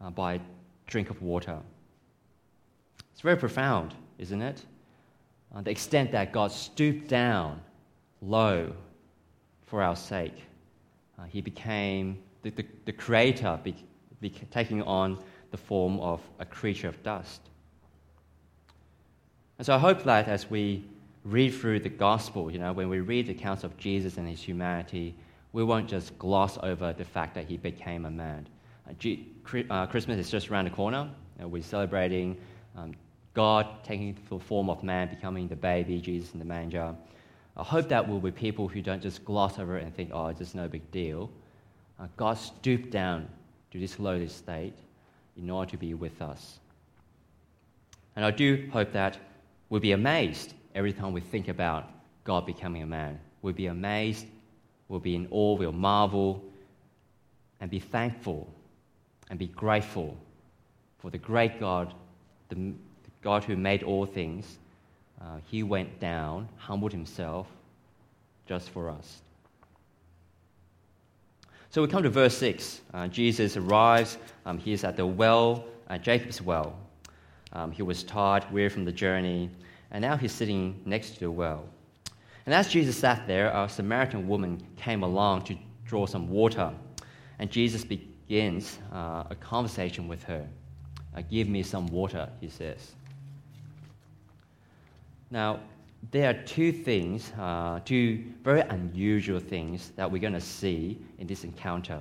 uh, 0.00 0.10
by 0.10 0.40
drink 0.88 1.10
of 1.10 1.22
water. 1.22 1.56
It's 3.12 3.20
very 3.20 3.36
profound, 3.36 3.94
isn't 4.18 4.42
it? 4.42 4.64
Uh, 5.54 5.60
the 5.60 5.70
extent 5.70 6.10
that 6.10 6.32
God 6.32 6.50
stooped 6.50 7.06
down 7.06 7.60
low 8.20 8.72
for 9.66 9.80
our 9.80 9.94
sake. 9.94 10.42
Uh, 11.16 11.22
he 11.26 11.40
became 11.40 12.18
the, 12.42 12.50
the, 12.50 12.66
the 12.84 12.92
creator, 12.92 13.60
be, 13.62 13.76
be, 14.20 14.30
taking 14.50 14.82
on 14.82 15.22
the 15.52 15.56
form 15.56 16.00
of 16.00 16.20
a 16.40 16.44
creature 16.44 16.88
of 16.88 17.00
dust. 17.04 17.42
And 19.58 19.64
so 19.64 19.76
I 19.76 19.78
hope 19.78 20.02
that 20.02 20.26
as 20.26 20.50
we 20.50 20.84
read 21.24 21.50
through 21.50 21.80
the 21.80 21.88
gospel, 21.88 22.50
you 22.50 22.58
know, 22.58 22.72
when 22.72 22.88
we 22.88 23.00
read 23.00 23.26
the 23.26 23.32
accounts 23.32 23.64
of 23.64 23.76
Jesus 23.76 24.16
and 24.16 24.28
his 24.28 24.42
humanity, 24.42 25.14
we 25.52 25.62
won't 25.62 25.88
just 25.88 26.18
gloss 26.18 26.58
over 26.62 26.92
the 26.92 27.04
fact 27.04 27.34
that 27.34 27.46
he 27.46 27.56
became 27.56 28.06
a 28.06 28.10
man. 28.10 28.46
Uh, 28.88 29.62
uh, 29.70 29.86
Christmas 29.86 30.18
is 30.18 30.30
just 30.30 30.50
around 30.50 30.64
the 30.64 30.70
corner. 30.70 31.10
You 31.36 31.42
know, 31.42 31.48
we're 31.48 31.62
celebrating 31.62 32.36
um, 32.76 32.94
God 33.34 33.66
taking 33.84 34.16
the 34.28 34.38
form 34.38 34.68
of 34.68 34.82
man, 34.82 35.08
becoming 35.08 35.48
the 35.48 35.56
baby, 35.56 36.00
Jesus 36.00 36.32
in 36.32 36.38
the 36.38 36.44
manger. 36.44 36.94
I 37.56 37.62
hope 37.62 37.88
that 37.88 38.06
we'll 38.06 38.20
be 38.20 38.30
people 38.30 38.66
who 38.66 38.80
don't 38.80 39.02
just 39.02 39.24
gloss 39.24 39.58
over 39.58 39.78
it 39.78 39.84
and 39.84 39.94
think, 39.94 40.10
oh, 40.12 40.26
it's 40.28 40.38
just 40.38 40.54
no 40.54 40.68
big 40.68 40.90
deal. 40.90 41.30
Uh, 42.00 42.06
God 42.16 42.38
stooped 42.38 42.90
down 42.90 43.28
to 43.70 43.78
this 43.78 43.98
lowly 43.98 44.28
state 44.28 44.74
in 45.36 45.50
order 45.50 45.70
to 45.70 45.76
be 45.76 45.94
with 45.94 46.20
us. 46.20 46.58
And 48.16 48.24
I 48.24 48.30
do 48.30 48.68
hope 48.72 48.92
that 48.92 49.18
we'll 49.68 49.80
be 49.80 49.92
amazed 49.92 50.54
every 50.74 50.92
time 50.92 51.12
we 51.12 51.20
think 51.20 51.48
about 51.48 51.90
God 52.24 52.46
becoming 52.46 52.82
a 52.82 52.86
man. 52.86 53.18
We'll 53.42 53.52
be 53.54 53.66
amazed, 53.66 54.26
we'll 54.88 55.00
be 55.00 55.14
in 55.14 55.26
awe, 55.30 55.56
we'll 55.56 55.72
marvel, 55.72 56.42
and 57.60 57.70
be 57.70 57.78
thankful 57.80 58.48
and 59.30 59.38
be 59.38 59.46
grateful 59.46 60.16
for 60.98 61.10
the 61.10 61.18
great 61.18 61.58
God, 61.58 61.94
the, 62.48 62.72
God 63.22 63.44
who 63.44 63.56
made 63.56 63.82
all 63.82 64.06
things. 64.06 64.58
Uh, 65.20 65.38
he 65.46 65.62
went 65.62 66.00
down, 66.00 66.48
humbled 66.56 66.92
himself 66.92 67.46
just 68.46 68.70
for 68.70 68.90
us. 68.90 69.22
So 71.70 71.80
we 71.80 71.88
come 71.88 72.02
to 72.02 72.10
verse 72.10 72.36
6. 72.36 72.82
Uh, 72.92 73.08
Jesus 73.08 73.56
arrives. 73.56 74.18
Um, 74.44 74.58
he 74.58 74.72
is 74.72 74.84
at 74.84 74.96
the 74.96 75.06
well, 75.06 75.64
uh, 75.88 75.98
Jacob's 75.98 76.42
well. 76.42 76.76
Um, 77.52 77.70
he 77.70 77.82
was 77.82 78.02
tired, 78.02 78.44
weary 78.52 78.68
from 78.68 78.84
the 78.84 78.92
journey 78.92 79.50
and 79.92 80.02
now 80.02 80.16
he's 80.16 80.32
sitting 80.32 80.80
next 80.84 81.10
to 81.12 81.20
the 81.20 81.30
well. 81.30 81.64
And 82.46 82.54
as 82.54 82.68
Jesus 82.68 82.96
sat 82.96 83.26
there, 83.26 83.50
a 83.50 83.68
Samaritan 83.68 84.26
woman 84.26 84.60
came 84.76 85.02
along 85.04 85.42
to 85.44 85.56
draw 85.84 86.06
some 86.06 86.28
water. 86.28 86.72
And 87.38 87.50
Jesus 87.50 87.84
begins 87.84 88.78
uh, 88.92 89.24
a 89.30 89.36
conversation 89.38 90.08
with 90.08 90.22
her. 90.24 90.46
Uh, 91.16 91.22
Give 91.30 91.48
me 91.48 91.62
some 91.62 91.86
water, 91.86 92.28
he 92.40 92.48
says. 92.48 92.92
Now, 95.30 95.60
there 96.10 96.30
are 96.30 96.42
two 96.44 96.72
things, 96.72 97.32
uh, 97.38 97.80
two 97.84 98.24
very 98.42 98.62
unusual 98.62 99.38
things 99.38 99.92
that 99.96 100.10
we're 100.10 100.20
going 100.20 100.32
to 100.32 100.40
see 100.40 100.98
in 101.18 101.26
this 101.26 101.44
encounter. 101.44 102.00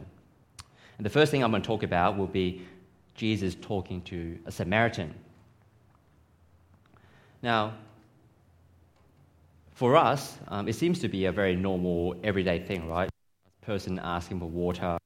And 0.97 1.05
the 1.05 1.09
first 1.09 1.29
thing 1.31 1.43
I'm 1.43 1.51
going 1.51 1.61
to 1.61 1.67
talk 1.67 1.83
about 1.83 2.17
will 2.17 2.27
be 2.27 2.65
Jesus 3.15 3.55
talking 3.61 4.01
to 4.03 4.39
a 4.45 4.51
Samaritan. 4.51 5.13
Now, 7.41 7.73
for 9.73 9.95
us, 9.95 10.37
um, 10.47 10.67
it 10.67 10.73
seems 10.73 10.99
to 10.99 11.07
be 11.07 11.25
a 11.25 11.31
very 11.31 11.55
normal, 11.55 12.15
everyday 12.23 12.59
thing, 12.59 12.87
right? 12.87 13.09
A 13.09 13.65
person 13.65 13.99
asking 14.03 14.39
for 14.39 14.45
water. 14.45 14.97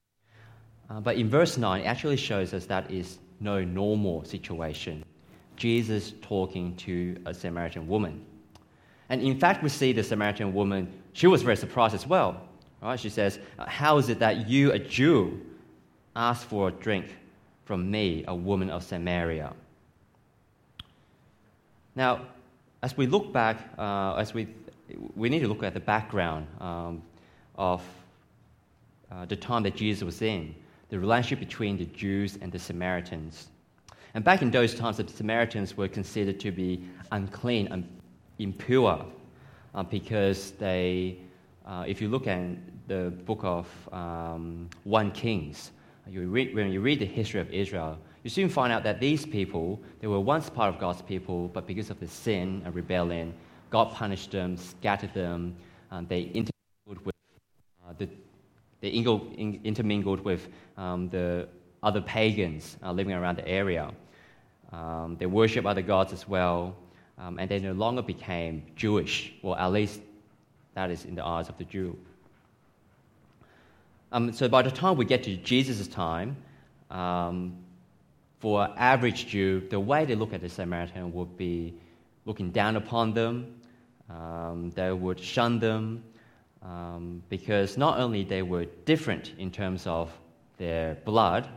Uh, 0.89 0.99
but 0.99 1.15
in 1.15 1.29
verse 1.29 1.57
9, 1.57 1.81
it 1.81 1.85
actually 1.85 2.17
shows 2.17 2.53
us 2.53 2.65
that 2.65 2.91
is 2.91 3.19
no 3.39 3.63
normal 3.63 4.23
situation. 4.25 5.03
Jesus 5.55 6.13
talking 6.21 6.75
to 6.75 7.15
a 7.25 7.33
Samaritan 7.33 7.87
woman. 7.87 8.25
And 9.09 9.21
in 9.21 9.39
fact, 9.39 9.63
we 9.63 9.69
see 9.69 9.93
the 9.93 10.03
Samaritan 10.03 10.53
woman, 10.53 10.91
she 11.13 11.27
was 11.27 11.41
very 11.41 11.55
surprised 11.55 11.95
as 11.95 12.05
well. 12.05 12.41
Right? 12.81 12.99
She 12.99 13.09
says, 13.09 13.39
How 13.57 13.97
is 13.97 14.09
it 14.09 14.19
that 14.19 14.49
you, 14.49 14.71
a 14.73 14.79
Jew, 14.79 15.39
ask 16.15 16.45
for 16.47 16.67
a 16.67 16.71
drink 16.71 17.05
from 17.63 17.89
me, 17.89 18.25
a 18.27 18.35
woman 18.35 18.69
of 18.69 18.83
Samaria? 18.83 19.53
Now, 21.95 22.25
as 22.83 22.97
we 22.97 23.07
look 23.07 23.31
back, 23.31 23.57
uh, 23.77 24.15
as 24.15 24.33
we, 24.33 24.47
we 25.15 25.29
need 25.29 25.39
to 25.39 25.47
look 25.47 25.63
at 25.63 25.73
the 25.73 25.79
background 25.79 26.47
um, 26.59 27.01
of 27.55 27.81
uh, 29.11 29.25
the 29.25 29.35
time 29.35 29.63
that 29.63 29.75
Jesus 29.75 30.03
was 30.03 30.21
in, 30.21 30.53
the 30.89 30.99
relationship 30.99 31.39
between 31.39 31.77
the 31.77 31.85
Jews 31.85 32.37
and 32.41 32.51
the 32.51 32.59
Samaritans. 32.59 33.47
And 34.13 34.23
back 34.23 34.41
in 34.41 34.51
those 34.51 34.75
times, 34.75 34.97
the 34.97 35.07
Samaritans 35.07 35.77
were 35.77 35.87
considered 35.87 36.39
to 36.41 36.51
be 36.51 36.83
unclean 37.11 37.67
and 37.71 37.87
impure 38.39 39.05
uh, 39.73 39.83
because 39.83 40.51
they, 40.51 41.17
uh, 41.65 41.85
if 41.87 42.01
you 42.01 42.09
look 42.09 42.27
at 42.27 42.41
the 42.87 43.13
book 43.25 43.39
of 43.43 43.67
um, 43.91 44.69
1 44.83 45.11
Kings, 45.11 45.71
you 46.07 46.27
read, 46.27 46.53
when 46.53 46.71
you 46.71 46.81
read 46.81 46.99
the 46.99 47.05
history 47.05 47.39
of 47.39 47.51
Israel, 47.51 47.97
you 48.25 48.32
soon 48.32 48.50
find 48.50 48.74
out 48.74 48.82
that 48.84 49.00
these 49.00 49.24
people, 49.24 49.79
they 50.00 50.08
were 50.08 50.20
once 50.20 50.50
part 50.50 50.74
of 50.74 50.82
God's 50.82 51.03
people, 51.03 51.48
but 51.50 51.67
because 51.67 51.91
of 51.91 52.00
the 52.00 52.08
sin 52.08 52.63
and 52.65 52.74
rebellion, 52.74 53.36
God 53.70 53.94
punished 53.94 54.32
them, 54.32 54.58
scattered 54.58 55.13
them. 55.13 55.55
Um, 55.91 56.08
they 56.08 56.22
intermingled 56.22 57.05
with 57.05 57.15
uh, 57.88 57.94
the 58.00 58.10
they 58.82 58.89
intermingled 58.89 60.22
with 60.22 60.48
um, 60.75 61.08
the 61.10 61.48
other 61.84 62.01
pagans 62.01 62.77
uh, 62.84 62.91
living 62.91 63.13
around 63.13 63.38
the 63.38 63.48
area. 63.48 63.91
Um, 64.74 65.17
they 65.20 65.27
worship 65.27 65.67
other 65.67 65.84
gods 65.84 66.12
as 66.12 66.27
well, 66.27 66.75
um, 67.20 67.38
and 67.38 67.48
they 67.48 67.60
no 67.60 67.74
longer 67.74 68.01
became 68.01 68.63
Jewish, 68.75 69.34
or 69.44 69.60
at 69.60 69.72
least 69.72 70.01
that 70.74 70.89
is 70.89 71.05
in 71.05 71.13
the 71.13 71.24
eyes 71.24 71.48
of 71.48 71.60
the 71.60 71.63
Jew. 71.63 71.96
Um, 74.12 74.34
so 74.34 74.48
by 74.48 74.63
the 74.63 74.72
time 74.72 74.98
we 74.98 75.05
get 75.05 75.24
to 75.24 75.38
Jesus' 75.38 75.88
time, 75.88 76.36
um, 76.89 77.55
for 78.39 78.69
average 78.77 79.27
Jew, 79.27 79.61
the 79.69 79.79
way 79.79 80.05
they 80.05 80.15
look 80.15 80.33
at 80.33 80.41
the 80.41 80.49
Samaritan 80.49 81.13
would 81.13 81.37
be 81.37 81.73
looking 82.25 82.51
down 82.51 82.75
upon 82.75 83.13
them. 83.13 83.61
Um, 84.09 84.71
they 84.75 84.91
would 84.91 85.19
shun 85.19 85.59
them 85.59 86.03
um, 86.61 87.23
because 87.29 87.77
not 87.77 87.99
only 87.99 88.23
they 88.23 88.41
were 88.41 88.65
different 88.85 89.33
in 89.37 89.51
terms 89.51 89.87
of 89.87 90.11
their 90.57 90.95
blood, 91.05 91.47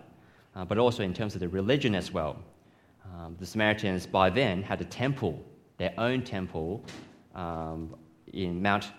uh, 0.55 0.65
but 0.65 0.79
also 0.79 1.03
in 1.03 1.15
terms 1.15 1.35
of 1.35 1.41
their 1.41 1.49
religion 1.49 1.95
as 1.95 2.13
well. 2.13 2.37
Um, 3.05 3.37
the 3.39 3.47
Samaritans 3.47 4.07
by 4.07 4.31
then 4.31 4.63
had 4.63 4.81
a 4.81 4.85
temple, 4.85 5.43
their 5.79 5.95
own 5.99 6.23
temple, 6.23 6.85
um, 7.35 7.95
in 8.33 8.61
Mount 8.61 8.91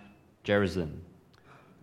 Gerizim. 0.44 1.02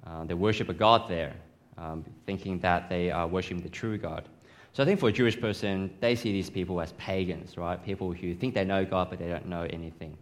Uh, 0.06 0.24
they 0.24 0.34
worship 0.34 0.68
a 0.68 0.74
god 0.74 1.08
there, 1.08 1.34
um, 1.78 2.04
thinking 2.26 2.58
that 2.60 2.88
they 2.88 3.10
are 3.10 3.26
worshiping 3.26 3.62
the 3.62 3.68
true 3.68 3.98
God. 3.98 4.28
So 4.76 4.82
I 4.82 4.86
think 4.86 5.00
for 5.00 5.08
a 5.08 5.12
Jewish 5.12 5.40
person, 5.40 5.90
they 6.00 6.14
see 6.14 6.32
these 6.32 6.50
people 6.50 6.82
as 6.82 6.92
pagans, 6.98 7.56
right? 7.56 7.82
People 7.82 8.12
who 8.12 8.34
think 8.34 8.52
they 8.52 8.62
know 8.62 8.84
God, 8.84 9.08
but 9.08 9.18
they 9.18 9.26
don't 9.26 9.46
know 9.46 9.62
anything. 9.70 10.14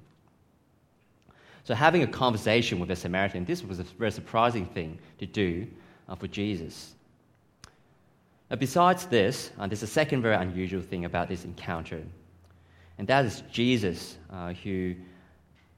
So 1.65 1.75
having 1.75 2.05
a 2.05 2.07
conversation 2.07 2.79
with 2.79 2.89
a 2.93 2.95
Samaritan, 2.95 3.45
this 3.45 3.65
was 3.65 3.81
a 3.81 3.83
very 3.83 4.13
surprising 4.13 4.67
thing 4.67 4.97
to 5.19 5.27
do 5.27 5.67
uh, 6.09 6.15
for 6.15 6.29
Jesus. 6.29 6.95
Now, 8.49 8.55
besides 8.55 9.07
this, 9.07 9.51
uh, 9.59 9.67
there's 9.67 9.83
a 9.83 9.89
second 9.89 10.23
very 10.23 10.37
unusual 10.37 10.83
thing 10.83 11.05
about 11.05 11.29
this 11.29 11.45
encounter, 11.45 12.05
and 12.99 13.09
that 13.09 13.25
is 13.25 13.43
Jesus, 13.51 14.19
uh, 14.33 14.53
who 14.53 14.95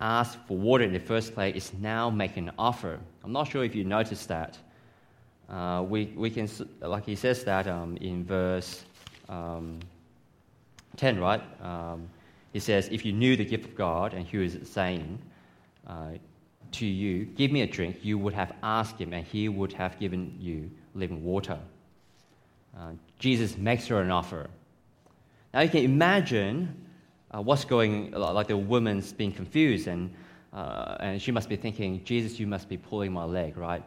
asked 0.03 0.37
for 0.47 0.59
water 0.59 0.85
in 0.85 0.93
the 0.93 1.01
first 1.01 1.33
place, 1.33 1.57
is 1.57 1.73
now 1.81 2.11
making 2.11 2.49
an 2.49 2.55
offer. 2.59 3.01
I'm 3.25 3.33
not 3.33 3.49
sure 3.49 3.65
if 3.65 3.75
you 3.75 3.85
noticed 3.85 4.29
that. 4.29 4.59
Uh, 5.49 5.85
we, 5.89 6.07
we 6.17 6.31
can, 6.31 6.49
like 6.81 7.05
he 7.05 7.15
says 7.15 7.45
that 7.45 7.69
um, 7.69 7.97
in 7.99 8.25
verse 8.25 8.85
um, 9.29 9.79
10, 10.97 11.21
right? 11.21 11.43
Um, 11.63 12.09
he 12.53 12.61
says, 12.61 12.89
If 12.91 13.05
you 13.05 13.13
knew 13.13 13.37
the 13.37 13.45
gift 13.45 13.65
of 13.65 13.75
God, 13.75 14.15
and 14.15 14.27
he 14.27 14.49
saying 14.49 15.19
uh, 15.87 16.13
to 16.73 16.87
you, 16.87 17.27
Give 17.27 17.53
me 17.53 17.63
a 17.63 17.67
drink, 17.67 17.99
you 18.03 18.19
would 18.19 18.35
have 18.35 18.53
asked 18.63 18.99
him, 18.99 19.13
and 19.13 19.25
he 19.25 19.49
would 19.49 19.73
have 19.73 19.99
given 20.01 20.35
you 20.41 20.71
living 20.95 21.23
water. 21.23 21.59
Uh, 22.77 22.93
Jesus 23.19 23.57
makes 23.57 23.87
her 23.87 24.01
an 24.01 24.11
offer. 24.11 24.51
Now 25.55 25.61
you 25.61 25.69
can 25.69 25.85
imagine 25.85 26.87
uh, 27.31 27.41
what's 27.41 27.65
going, 27.65 28.11
like 28.11 28.49
the 28.49 28.57
woman's 28.57 29.13
being 29.13 29.33
confused, 29.33 29.87
and, 29.87 30.13
uh, 30.53 30.97
and 31.01 31.23
she 31.23 31.31
must 31.31 31.49
be 31.49 31.57
thinking, 31.57 32.03
Jesus, 32.05 32.39
you 32.41 32.47
must 32.47 32.69
be 32.69 32.77
pulling 32.77 33.13
my 33.13 33.25
leg, 33.25 33.57
right? 33.57 33.83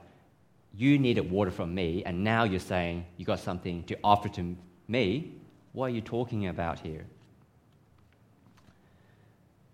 You 0.75 0.99
needed 0.99 1.29
water 1.29 1.51
from 1.51 1.73
me, 1.73 2.03
and 2.05 2.23
now 2.23 2.43
you're 2.43 2.59
saying 2.59 3.05
you 3.17 3.25
got 3.25 3.39
something 3.39 3.83
to 3.85 3.97
offer 4.03 4.29
to 4.29 4.55
me. 4.87 5.33
What 5.73 5.87
are 5.87 5.89
you 5.89 6.01
talking 6.01 6.47
about 6.47 6.79
here? 6.79 7.05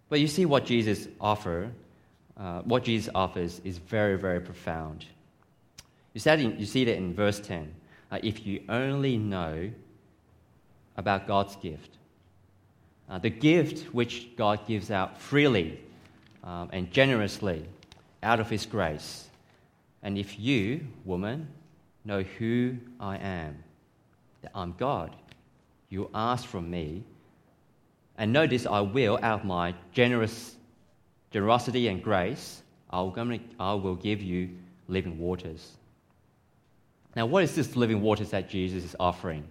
But 0.09 0.19
you 0.19 0.27
see 0.27 0.45
what 0.45 0.65
Jesus 0.65 1.07
offer, 1.19 1.71
uh, 2.37 2.61
what 2.61 2.83
Jesus 2.83 3.09
offers 3.15 3.59
is 3.63 3.77
very, 3.77 4.17
very 4.17 4.39
profound. 4.39 5.05
You, 6.13 6.31
in, 6.31 6.59
you 6.59 6.65
see 6.65 6.85
that 6.85 6.95
in 6.95 7.13
verse 7.13 7.39
10 7.39 7.73
uh, 8.11 8.19
if 8.23 8.45
you 8.45 8.63
only 8.69 9.17
know 9.17 9.71
about 10.97 11.27
God's 11.27 11.55
gift. 11.57 11.97
Uh, 13.09 13.19
the 13.19 13.29
gift 13.29 13.93
which 13.93 14.35
God 14.35 14.65
gives 14.67 14.89
out 14.89 15.19
freely 15.19 15.79
um, 16.43 16.69
and 16.71 16.89
generously 16.91 17.65
out 18.23 18.39
of 18.39 18.49
His 18.49 18.65
grace. 18.65 19.24
And 20.05 20.19
if 20.19 20.39
you, 20.39 20.81
woman, 21.03 21.47
know 22.05 22.21
who 22.21 22.77
I 22.99 23.17
am, 23.17 23.57
that 24.43 24.51
I'm 24.53 24.75
God, 24.77 25.15
you 25.89 26.11
ask 26.13 26.45
from 26.45 26.69
me, 26.69 27.03
and 28.19 28.31
notice 28.31 28.67
I 28.67 28.81
will, 28.81 29.17
out 29.23 29.39
of 29.39 29.45
my 29.47 29.73
generous 29.93 30.57
generosity 31.31 31.87
and 31.87 32.03
grace, 32.03 32.61
I 32.91 33.01
will, 33.01 33.95
give 33.95 34.21
you 34.21 34.51
living 34.87 35.17
waters. 35.17 35.71
Now, 37.15 37.25
what 37.25 37.43
is 37.43 37.55
this 37.55 37.75
living 37.75 37.99
waters 37.99 38.29
that 38.29 38.47
Jesus 38.47 38.83
is 38.83 38.95
offering? 38.99 39.43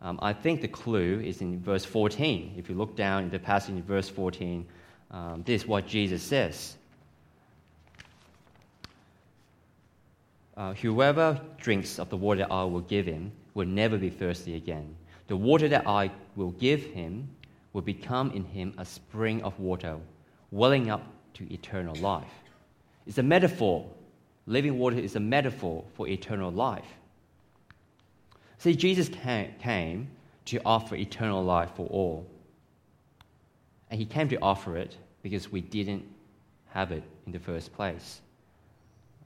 Um, 0.00 0.16
I 0.22 0.32
think 0.32 0.60
the 0.60 0.68
clue 0.68 1.18
is 1.18 1.40
in 1.40 1.60
verse 1.60 1.84
14. 1.84 2.54
If 2.56 2.68
you 2.68 2.76
look 2.76 2.94
down 2.94 3.24
in 3.24 3.30
the 3.30 3.38
passage 3.40 3.74
in 3.74 3.82
verse 3.82 4.08
14, 4.08 4.64
um, 5.10 5.42
this 5.44 5.62
is 5.62 5.68
what 5.68 5.88
Jesus 5.88 6.22
says 6.22 6.76
uh, 10.56 10.74
Whoever 10.74 11.40
drinks 11.58 11.98
of 11.98 12.10
the 12.10 12.16
water 12.16 12.40
that 12.40 12.52
I 12.52 12.64
will 12.64 12.80
give 12.80 13.06
him 13.06 13.32
will 13.54 13.66
never 13.66 13.98
be 13.98 14.10
thirsty 14.10 14.56
again. 14.56 14.94
The 15.28 15.36
water 15.36 15.68
that 15.68 15.86
I 15.86 16.10
will 16.36 16.50
give 16.52 16.82
him 16.82 17.28
will 17.72 17.82
become 17.82 18.30
in 18.32 18.44
him 18.44 18.74
a 18.78 18.84
spring 18.84 19.42
of 19.42 19.58
water, 19.58 19.96
welling 20.50 20.90
up 20.90 21.06
to 21.34 21.52
eternal 21.52 21.94
life. 21.96 22.32
It's 23.06 23.18
a 23.18 23.22
metaphor 23.22 23.86
Living 24.46 24.78
water 24.78 24.98
is 24.98 25.16
a 25.16 25.20
metaphor 25.20 25.84
for 25.94 26.08
eternal 26.08 26.50
life. 26.50 26.86
See, 28.58 28.74
Jesus 28.74 29.08
came 29.08 30.08
to 30.46 30.60
offer 30.64 30.96
eternal 30.96 31.42
life 31.44 31.70
for 31.76 31.86
all. 31.86 32.26
And 33.90 34.00
he 34.00 34.06
came 34.06 34.28
to 34.30 34.38
offer 34.40 34.76
it 34.76 34.96
because 35.22 35.52
we 35.52 35.60
didn't 35.60 36.04
have 36.70 36.90
it 36.90 37.04
in 37.26 37.32
the 37.32 37.38
first 37.38 37.72
place. 37.74 38.20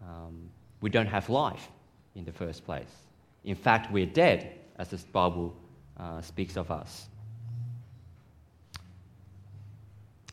Um, 0.02 0.50
we 0.86 0.90
don't 0.90 1.08
have 1.08 1.28
life 1.28 1.68
in 2.14 2.24
the 2.24 2.30
first 2.30 2.64
place. 2.64 2.94
In 3.42 3.56
fact, 3.56 3.90
we're 3.90 4.06
dead, 4.06 4.52
as 4.78 4.90
the 4.90 4.98
Bible 5.10 5.52
uh, 5.98 6.20
speaks 6.20 6.56
of 6.56 6.70
us. 6.70 7.08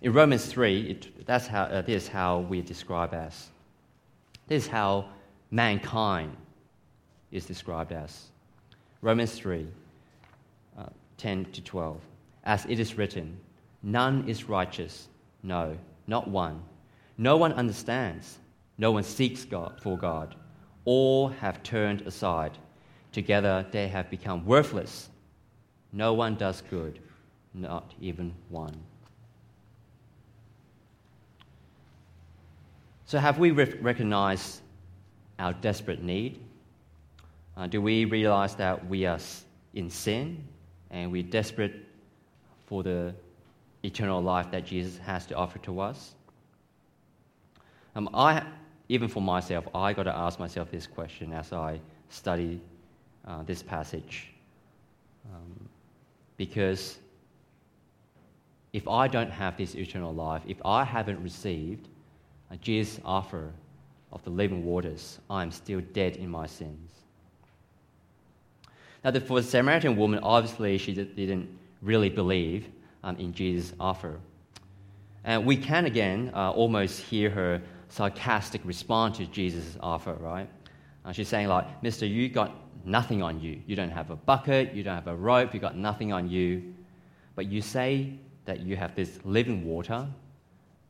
In 0.03 0.13
Romans 0.13 0.45
3, 0.45 0.91
it, 0.91 1.25
that's 1.25 1.47
how, 1.47 1.63
uh, 1.63 1.81
this 1.81 2.03
is 2.03 2.07
how 2.07 2.41
we 2.41 2.61
describe 2.61 3.15
as 3.15 3.47
this 4.47 4.65
is 4.65 4.69
how 4.69 5.09
mankind 5.49 6.37
is 7.31 7.47
described 7.47 7.91
as. 7.91 8.25
Romans 9.01 9.33
3 9.33 9.65
uh, 10.77 10.83
10 11.17 11.45
to 11.45 11.61
12. 11.63 11.99
As 12.43 12.63
it 12.65 12.79
is 12.79 12.95
written, 12.95 13.39
none 13.81 14.29
is 14.29 14.47
righteous, 14.47 15.07
no, 15.41 15.75
not 16.05 16.27
one. 16.27 16.61
No 17.17 17.37
one 17.37 17.53
understands, 17.53 18.37
no 18.77 18.91
one 18.91 19.03
seeks 19.03 19.45
God 19.45 19.79
for 19.81 19.97
God. 19.97 20.35
All 20.85 21.29
have 21.29 21.63
turned 21.63 22.01
aside. 22.01 22.57
Together 23.11 23.65
they 23.71 23.87
have 23.87 24.09
become 24.09 24.45
worthless. 24.45 25.09
No 25.91 26.13
one 26.13 26.35
does 26.35 26.61
good, 26.69 26.99
not 27.53 27.93
even 28.01 28.33
one. 28.49 28.75
So, 33.05 33.19
have 33.19 33.37
we 33.37 33.51
re- 33.51 33.77
recognized 33.79 34.61
our 35.37 35.53
desperate 35.53 36.01
need? 36.01 36.39
Uh, 37.55 37.67
do 37.67 37.79
we 37.81 38.05
realize 38.05 38.55
that 38.55 38.87
we 38.87 39.05
are 39.05 39.19
in 39.75 39.89
sin 39.89 40.43
and 40.89 41.11
we're 41.11 41.21
desperate 41.21 41.73
for 42.65 42.81
the 42.81 43.13
eternal 43.83 44.21
life 44.21 44.49
that 44.49 44.65
Jesus 44.65 44.97
has 44.97 45.27
to 45.27 45.35
offer 45.35 45.59
to 45.59 45.79
us? 45.79 46.15
Um, 47.95 48.09
I, 48.13 48.43
even 48.93 49.08
for 49.08 49.21
myself, 49.21 49.67
I 49.73 49.91
got 49.91 50.03
to 50.03 50.15
ask 50.15 50.38
myself 50.38 50.69
this 50.69 50.86
question 50.86 51.34
as 51.34 51.51
I 51.51 51.79
study 52.10 52.62
uh, 53.27 53.41
this 53.41 53.63
passage. 53.63 54.27
Um, 55.34 55.67
because 56.38 56.99
if 58.71 58.88
I 58.88 59.08
don't 59.08 59.32
have 59.32 59.58
this 59.58 59.73
eternal 59.73 60.13
life, 60.13 60.43
if 60.47 60.63
I 60.63 60.84
haven't 60.84 61.23
received 61.23 61.89
Jesus' 62.62 62.99
offer 63.03 63.51
of 64.12 64.23
the 64.23 64.29
living 64.29 64.63
waters, 64.63 65.17
I 65.27 65.41
am 65.41 65.49
still 65.49 65.82
dead 65.93 66.17
in 66.17 66.29
my 66.29 66.45
sins. 66.45 66.91
Now, 69.03 69.12
for 69.19 69.41
the 69.41 69.47
Samaritan 69.47 69.97
woman, 69.97 70.19
obviously 70.21 70.77
she 70.77 70.93
didn't 70.93 71.49
really 71.82 72.10
believe 72.10 72.67
um, 73.03 73.17
in 73.17 73.34
Jesus' 73.34 73.73
offer. 73.79 74.19
And 75.23 75.47
we 75.47 75.58
can 75.58 75.86
again 75.86 76.29
uh, 76.36 76.51
almost 76.51 76.99
hear 76.99 77.32
her 77.32 77.60
sarcastic 77.93 78.62
response 78.65 79.17
to 79.17 79.25
Jesus' 79.27 79.77
offer, 79.79 80.13
right? 80.13 80.49
Uh, 81.06 81.12
she's 81.12 81.27
saying, 81.27 81.47
like, 81.47 81.67
Mister, 81.84 82.06
you 82.06 82.29
got 82.29 82.51
nothing 82.86 83.21
on 83.21 83.39
you. 83.39 83.62
You 83.67 83.75
don't 83.75 83.91
have 83.91 84.10
a 84.10 84.15
bucket, 84.15 84.73
you 84.73 84.84
don't 84.84 84.95
have 84.95 85.08
a 85.08 85.15
rope, 85.15 85.53
you 85.53 85.60
got 85.60 85.77
nothing 85.77 86.12
on 86.12 86.29
you. 86.29 86.73
But 87.36 87.45
you 87.47 87.62
say 87.62 88.13
that 88.45 88.60
you 88.62 88.75
have 88.75 88.95
this 88.95 89.19
living 89.23 89.65
water. 89.65 90.08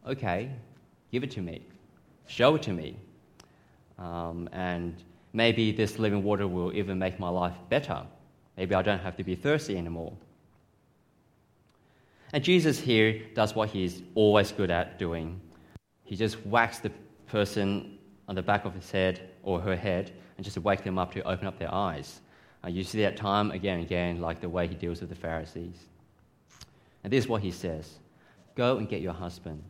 Okay, 0.07 0.49
Give 1.13 1.23
it 1.23 1.29
to 1.31 1.41
me. 1.41 1.61
Show 2.25 2.55
it 2.55 2.63
to 2.63 2.73
me. 2.73 2.97
Um, 3.99 4.49
and 4.51 4.95
maybe 5.31 5.71
this 5.71 5.99
living 5.99 6.23
water 6.23 6.47
will 6.47 6.73
even 6.73 6.97
make 6.97 7.19
my 7.19 7.29
life 7.29 7.53
better. 7.69 8.01
Maybe 8.57 8.73
I 8.73 8.81
don't 8.81 8.97
have 8.97 9.15
to 9.17 9.23
be 9.23 9.35
thirsty 9.35 9.77
anymore. 9.77 10.13
And 12.33 12.43
Jesus 12.43 12.79
here 12.79 13.21
does 13.35 13.53
what 13.53 13.69
he's 13.69 14.01
always 14.15 14.51
good 14.51 14.71
at 14.71 14.97
doing. 14.97 15.39
He 16.03 16.15
just 16.15 16.35
whacks 16.45 16.79
the 16.79 16.91
person 17.27 17.97
on 18.27 18.35
the 18.35 18.41
back 18.41 18.65
of 18.65 18.73
his 18.73 18.89
head 18.91 19.29
or 19.43 19.59
her 19.59 19.75
head 19.75 20.11
and 20.37 20.43
just 20.43 20.57
wake 20.57 20.83
them 20.83 20.97
up 20.97 21.13
to 21.13 21.23
open 21.23 21.47
up 21.47 21.59
their 21.59 21.73
eyes. 21.73 22.21
Uh, 22.63 22.69
you 22.69 22.83
see 22.83 23.01
that 23.01 23.17
time 23.17 23.51
again 23.51 23.79
and 23.79 23.85
again, 23.85 24.21
like 24.21 24.39
the 24.39 24.49
way 24.49 24.67
he 24.67 24.75
deals 24.75 25.01
with 25.01 25.09
the 25.09 25.15
Pharisees. 25.15 25.77
And 27.03 27.11
this 27.11 27.25
is 27.25 27.29
what 27.29 27.41
he 27.41 27.51
says 27.51 27.95
Go 28.55 28.77
and 28.77 28.87
get 28.87 29.01
your 29.01 29.13
husband. 29.13 29.61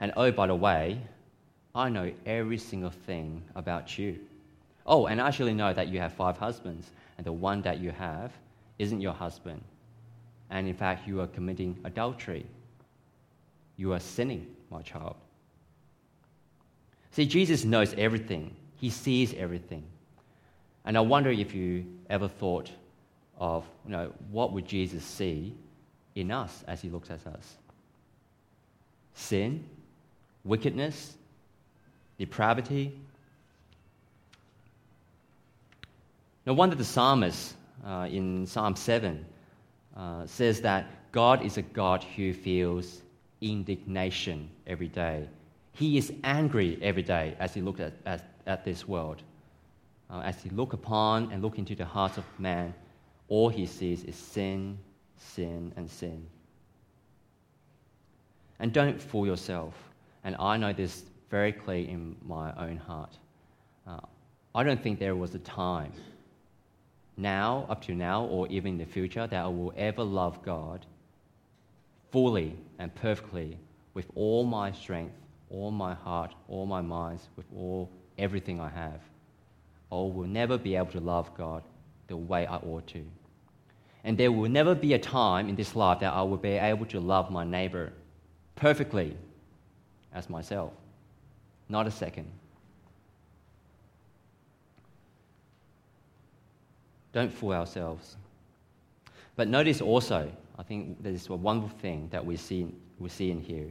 And 0.00 0.12
oh, 0.16 0.30
by 0.30 0.46
the 0.46 0.54
way, 0.54 1.00
I 1.74 1.88
know 1.88 2.12
every 2.24 2.58
single 2.58 2.90
thing 2.90 3.42
about 3.54 3.98
you. 3.98 4.18
Oh, 4.86 5.06
and 5.06 5.20
I 5.20 5.28
actually 5.28 5.54
know 5.54 5.72
that 5.72 5.88
you 5.88 5.98
have 5.98 6.12
five 6.12 6.38
husbands, 6.38 6.90
and 7.18 7.26
the 7.26 7.32
one 7.32 7.60
that 7.62 7.80
you 7.80 7.90
have 7.90 8.32
isn't 8.78 9.00
your 9.00 9.12
husband. 9.12 9.62
And 10.50 10.68
in 10.68 10.74
fact, 10.74 11.08
you 11.08 11.20
are 11.20 11.26
committing 11.26 11.76
adultery. 11.84 12.46
You 13.76 13.92
are 13.92 14.00
sinning, 14.00 14.46
my 14.70 14.82
child. 14.82 15.16
See, 17.16 17.24
Jesus 17.24 17.64
knows 17.64 17.94
everything, 17.94 18.54
He 18.76 18.90
sees 18.90 19.32
everything. 19.32 19.84
And 20.84 20.98
I 20.98 21.00
wonder 21.00 21.30
if 21.30 21.54
you 21.54 21.86
ever 22.10 22.28
thought 22.28 22.70
of, 23.38 23.64
you 23.86 23.92
know, 23.92 24.12
what 24.30 24.52
would 24.52 24.66
Jesus 24.66 25.02
see 25.02 25.54
in 26.14 26.30
us 26.30 26.62
as 26.68 26.82
He 26.82 26.90
looks 26.90 27.08
at 27.08 27.26
us? 27.26 27.56
Sin, 29.14 29.64
wickedness, 30.44 31.16
depravity. 32.18 32.92
No 36.44 36.52
wonder 36.52 36.76
the 36.76 36.84
psalmist 36.84 37.54
uh, 37.82 38.08
in 38.10 38.46
Psalm 38.46 38.76
7 38.76 39.24
uh, 39.96 40.26
says 40.26 40.60
that 40.60 40.84
God 41.12 41.46
is 41.46 41.56
a 41.56 41.62
God 41.62 42.04
who 42.04 42.34
feels 42.34 43.00
indignation 43.40 44.50
every 44.66 44.88
day. 44.88 45.26
He 45.76 45.98
is 45.98 46.12
angry 46.24 46.78
every 46.80 47.02
day 47.02 47.36
as 47.38 47.52
he 47.52 47.60
looks 47.60 47.80
at, 47.80 47.92
at, 48.06 48.30
at 48.46 48.64
this 48.64 48.88
world. 48.88 49.22
Uh, 50.08 50.20
as 50.20 50.42
he 50.42 50.48
look 50.50 50.72
upon 50.72 51.30
and 51.32 51.42
look 51.42 51.58
into 51.58 51.74
the 51.74 51.84
hearts 51.84 52.16
of 52.16 52.24
man, 52.38 52.72
all 53.28 53.48
he 53.48 53.66
sees 53.66 54.02
is 54.04 54.16
sin, 54.16 54.78
sin, 55.16 55.72
and 55.76 55.90
sin. 55.90 56.26
And 58.58 58.72
don't 58.72 59.00
fool 59.00 59.26
yourself. 59.26 59.74
And 60.24 60.34
I 60.38 60.56
know 60.56 60.72
this 60.72 61.04
very 61.30 61.52
clear 61.52 61.86
in 61.86 62.16
my 62.26 62.52
own 62.56 62.78
heart. 62.78 63.18
Uh, 63.86 64.00
I 64.54 64.62
don't 64.62 64.82
think 64.82 64.98
there 64.98 65.14
was 65.14 65.34
a 65.34 65.40
time 65.40 65.92
now, 67.18 67.66
up 67.68 67.82
to 67.82 67.94
now, 67.94 68.24
or 68.24 68.46
even 68.48 68.72
in 68.72 68.78
the 68.78 68.86
future, 68.86 69.26
that 69.26 69.44
I 69.44 69.48
will 69.48 69.72
ever 69.76 70.02
love 70.02 70.42
God 70.42 70.86
fully 72.12 72.56
and 72.78 72.94
perfectly 72.94 73.58
with 73.94 74.06
all 74.14 74.44
my 74.44 74.72
strength, 74.72 75.14
all 75.50 75.70
my 75.70 75.94
heart, 75.94 76.34
all 76.48 76.66
my 76.66 76.80
mind, 76.80 77.20
with 77.36 77.46
all 77.54 77.90
everything 78.18 78.60
I 78.60 78.68
have. 78.68 79.00
I 79.90 79.94
will 79.94 80.26
never 80.26 80.58
be 80.58 80.76
able 80.76 80.92
to 80.92 81.00
love 81.00 81.34
God 81.36 81.62
the 82.08 82.16
way 82.16 82.46
I 82.46 82.56
ought 82.56 82.86
to. 82.88 83.04
And 84.04 84.16
there 84.16 84.30
will 84.30 84.50
never 84.50 84.74
be 84.74 84.94
a 84.94 84.98
time 84.98 85.48
in 85.48 85.56
this 85.56 85.74
life 85.74 86.00
that 86.00 86.12
I 86.12 86.22
will 86.22 86.36
be 86.36 86.50
able 86.50 86.86
to 86.86 87.00
love 87.00 87.30
my 87.30 87.44
neighbor 87.44 87.92
perfectly 88.54 89.16
as 90.12 90.30
myself. 90.30 90.72
Not 91.68 91.86
a 91.86 91.90
second. 91.90 92.26
Don't 97.12 97.32
fool 97.32 97.52
ourselves. 97.52 98.16
But 99.36 99.48
notice 99.48 99.80
also, 99.80 100.30
I 100.58 100.62
think 100.62 101.02
there's 101.02 101.28
a 101.28 101.34
wonderful 101.34 101.76
thing 101.78 102.08
that 102.10 102.24
we 102.24 102.36
see, 102.36 102.72
we 102.98 103.08
see 103.08 103.30
in 103.30 103.40
here, 103.40 103.70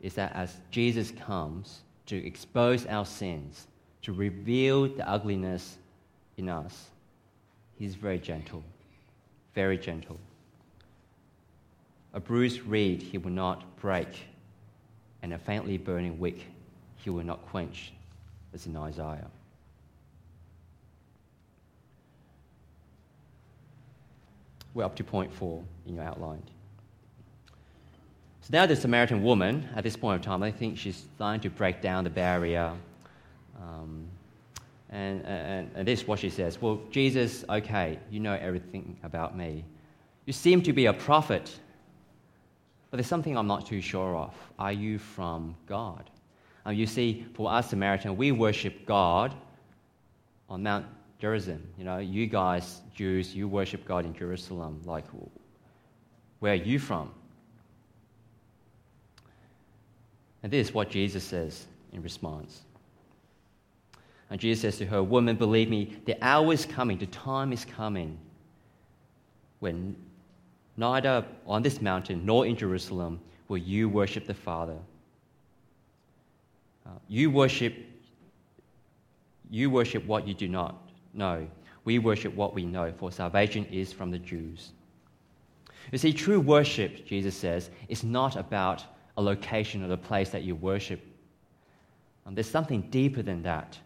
is 0.00 0.14
that 0.14 0.32
as 0.34 0.56
Jesus 0.70 1.10
comes 1.10 1.80
to 2.06 2.16
expose 2.16 2.86
our 2.86 3.04
sins, 3.04 3.66
to 4.02 4.12
reveal 4.12 4.88
the 4.88 5.08
ugliness 5.08 5.76
in 6.36 6.48
us, 6.48 6.88
he's 7.76 7.94
very 7.94 8.18
gentle, 8.18 8.62
very 9.54 9.76
gentle. 9.76 10.18
A 12.14 12.20
bruised 12.20 12.62
reed 12.62 13.02
he 13.02 13.18
will 13.18 13.30
not 13.30 13.76
break, 13.76 14.26
and 15.22 15.32
a 15.32 15.38
faintly 15.38 15.76
burning 15.76 16.18
wick 16.18 16.46
he 16.96 17.10
will 17.10 17.24
not 17.24 17.44
quench, 17.46 17.92
as 18.54 18.66
in 18.66 18.76
Isaiah. 18.76 19.30
We're 24.74 24.84
up 24.84 24.96
to 24.96 25.04
point 25.04 25.32
four 25.32 25.64
in 25.86 25.96
your 25.96 26.04
outline. 26.04 26.42
So 28.48 28.56
now 28.56 28.64
the 28.64 28.76
Samaritan 28.76 29.22
woman, 29.22 29.68
at 29.76 29.84
this 29.84 29.94
point 29.94 30.18
of 30.18 30.24
time, 30.24 30.42
I 30.42 30.50
think 30.50 30.78
she's 30.78 31.04
starting 31.16 31.42
to 31.42 31.50
break 31.50 31.82
down 31.82 32.04
the 32.04 32.08
barrier. 32.08 32.72
Um, 33.60 34.08
and, 34.88 35.22
and, 35.26 35.70
and 35.74 35.86
this 35.86 36.00
is 36.00 36.08
what 36.08 36.18
she 36.20 36.30
says 36.30 36.58
Well, 36.58 36.80
Jesus, 36.90 37.44
okay, 37.46 37.98
you 38.10 38.20
know 38.20 38.32
everything 38.32 38.96
about 39.02 39.36
me. 39.36 39.66
You 40.24 40.32
seem 40.32 40.62
to 40.62 40.72
be 40.72 40.86
a 40.86 40.94
prophet, 40.94 41.60
but 42.90 42.96
there's 42.96 43.06
something 43.06 43.36
I'm 43.36 43.46
not 43.46 43.66
too 43.66 43.82
sure 43.82 44.16
of. 44.16 44.34
Are 44.58 44.72
you 44.72 44.98
from 44.98 45.54
God? 45.66 46.08
Um, 46.64 46.74
you 46.74 46.86
see, 46.86 47.26
for 47.34 47.52
us 47.52 47.68
Samaritan, 47.68 48.16
we 48.16 48.32
worship 48.32 48.86
God 48.86 49.34
on 50.48 50.62
Mount 50.62 50.86
Jerusalem. 51.18 51.68
You 51.76 51.84
know, 51.84 51.98
you 51.98 52.26
guys, 52.26 52.80
Jews, 52.94 53.34
you 53.34 53.46
worship 53.46 53.84
God 53.84 54.06
in 54.06 54.14
Jerusalem. 54.14 54.80
Like, 54.86 55.04
where 56.38 56.52
are 56.52 56.56
you 56.56 56.78
from? 56.78 57.10
And 60.42 60.52
this 60.52 60.68
is 60.68 60.74
what 60.74 60.90
Jesus 60.90 61.24
says 61.24 61.66
in 61.92 62.02
response. 62.02 62.62
And 64.30 64.40
Jesus 64.40 64.62
says 64.62 64.78
to 64.78 64.86
her, 64.86 65.02
Woman, 65.02 65.36
believe 65.36 65.68
me, 65.68 65.96
the 66.04 66.16
hour 66.22 66.52
is 66.52 66.66
coming, 66.66 66.98
the 66.98 67.06
time 67.06 67.52
is 67.52 67.64
coming 67.64 68.18
when 69.60 69.96
neither 70.76 71.24
on 71.46 71.62
this 71.62 71.80
mountain 71.80 72.24
nor 72.24 72.46
in 72.46 72.56
Jerusalem 72.56 73.20
will 73.48 73.58
you 73.58 73.88
worship 73.88 74.26
the 74.26 74.34
Father. 74.34 74.76
Uh, 76.86 76.90
you 77.08 77.30
worship 77.30 77.74
you 79.50 79.70
worship 79.70 80.04
what 80.06 80.26
you 80.26 80.34
do 80.34 80.48
not 80.48 80.76
know. 81.14 81.48
we 81.84 81.98
worship 81.98 82.34
what 82.34 82.54
we 82.54 82.66
know, 82.66 82.92
for 82.98 83.10
salvation 83.10 83.64
is 83.70 83.94
from 83.94 84.10
the 84.10 84.18
Jews. 84.18 84.72
You 85.90 85.96
see, 85.96 86.12
true 86.12 86.38
worship, 86.38 87.06
Jesus 87.06 87.34
says, 87.34 87.70
is 87.88 88.04
not 88.04 88.36
about 88.36 88.84
a 89.18 89.20
location 89.20 89.84
or 89.84 89.88
the 89.88 89.98
place 89.98 90.30
that 90.30 90.44
you 90.44 90.54
worship. 90.54 91.00
Um, 92.24 92.34
there's 92.34 92.48
something 92.48 92.82
deeper 92.82 93.20
than 93.20 93.42
that. 93.42 93.76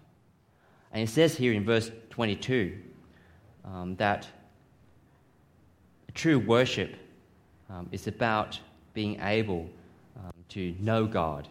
And 0.92 1.02
it 1.02 1.08
says 1.08 1.34
here 1.34 1.54
in 1.54 1.64
verse 1.64 1.90
22 2.10 2.78
um, 3.64 3.96
that 3.96 4.28
true 6.14 6.38
worship 6.38 6.96
um, 7.70 7.88
is 7.92 8.06
about 8.06 8.60
being 8.92 9.18
able 9.22 9.70
um, 10.18 10.32
to 10.50 10.74
know 10.78 11.06
God. 11.06 11.48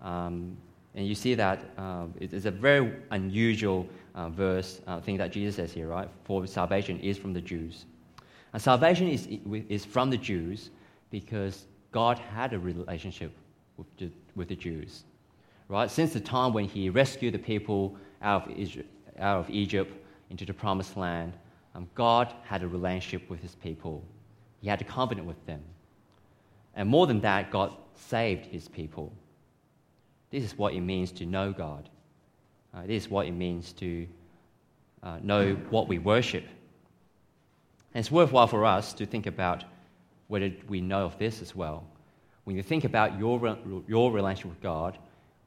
Um, 0.00 0.56
and 0.94 1.06
you 1.06 1.14
see 1.14 1.34
that 1.34 1.62
uh, 1.76 2.06
it 2.18 2.32
is 2.32 2.46
a 2.46 2.50
very 2.50 2.94
unusual 3.10 3.86
uh, 4.14 4.30
verse 4.30 4.80
uh, 4.86 5.02
thing 5.02 5.18
that 5.18 5.32
Jesus 5.32 5.56
says 5.56 5.70
here, 5.70 5.88
right? 5.88 6.08
For 6.24 6.46
salvation 6.46 6.98
is 7.00 7.18
from 7.18 7.34
the 7.34 7.42
Jews. 7.42 7.84
And 8.54 8.62
salvation 8.62 9.06
is, 9.08 9.28
is 9.68 9.84
from 9.84 10.08
the 10.08 10.16
Jews 10.16 10.70
because 11.10 11.66
God 11.96 12.18
had 12.18 12.52
a 12.52 12.58
relationship 12.58 13.32
with 13.78 13.86
the, 13.96 14.10
with 14.34 14.48
the 14.48 14.54
Jews, 14.54 15.04
right? 15.66 15.90
Since 15.90 16.12
the 16.12 16.20
time 16.20 16.52
when 16.52 16.66
He 16.66 16.90
rescued 16.90 17.32
the 17.32 17.38
people 17.38 17.96
out 18.20 18.50
of, 18.50 18.54
Israel, 18.54 18.84
out 19.18 19.38
of 19.38 19.48
Egypt 19.48 19.94
into 20.28 20.44
the 20.44 20.52
promised 20.52 20.98
land, 20.98 21.32
um, 21.74 21.88
God 21.94 22.34
had 22.44 22.62
a 22.62 22.68
relationship 22.68 23.30
with 23.30 23.40
His 23.40 23.54
people. 23.54 24.04
He 24.60 24.68
had 24.68 24.82
a 24.82 24.84
covenant 24.84 25.26
with 25.26 25.42
them. 25.46 25.62
And 26.74 26.86
more 26.86 27.06
than 27.06 27.22
that, 27.22 27.50
God 27.50 27.72
saved 27.94 28.44
His 28.44 28.68
people. 28.68 29.10
This 30.30 30.44
is 30.44 30.58
what 30.58 30.74
it 30.74 30.82
means 30.82 31.10
to 31.12 31.24
know 31.24 31.50
God. 31.50 31.88
Uh, 32.74 32.82
this 32.82 33.04
is 33.04 33.10
what 33.10 33.26
it 33.26 33.32
means 33.32 33.72
to 33.72 34.06
uh, 35.02 35.18
know 35.22 35.54
what 35.70 35.88
we 35.88 35.98
worship. 35.98 36.44
And 37.94 38.02
it's 38.02 38.10
worthwhile 38.10 38.48
for 38.48 38.66
us 38.66 38.92
to 38.92 39.06
think 39.06 39.24
about 39.24 39.64
whether 40.28 40.50
we 40.68 40.80
know 40.80 41.04
of 41.04 41.18
this 41.18 41.42
as 41.42 41.54
well. 41.54 41.84
When 42.44 42.56
you 42.56 42.62
think 42.62 42.84
about 42.84 43.18
your, 43.18 43.56
your 43.88 44.12
relationship 44.12 44.50
with 44.50 44.62
God, 44.62 44.98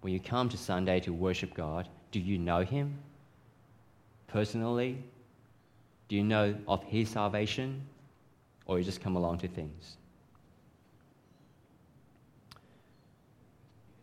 when 0.02 0.14
you 0.14 0.20
come 0.20 0.50
to 0.50 0.58
Sunday 0.58 1.00
to 1.02 1.14
worship 1.14 1.54
God, 1.54 1.88
do 2.12 2.20
you 2.20 2.38
know 2.38 2.64
Him 2.64 2.98
personally? 4.28 5.02
Do 6.08 6.16
you 6.16 6.24
know 6.24 6.56
of 6.68 6.84
His 6.84 7.10
salvation? 7.10 7.82
Or 8.66 8.78
you 8.78 8.86
just 8.86 9.02
come 9.02 9.16
along 9.16 9.40
to 9.40 9.48
things? 9.48 9.98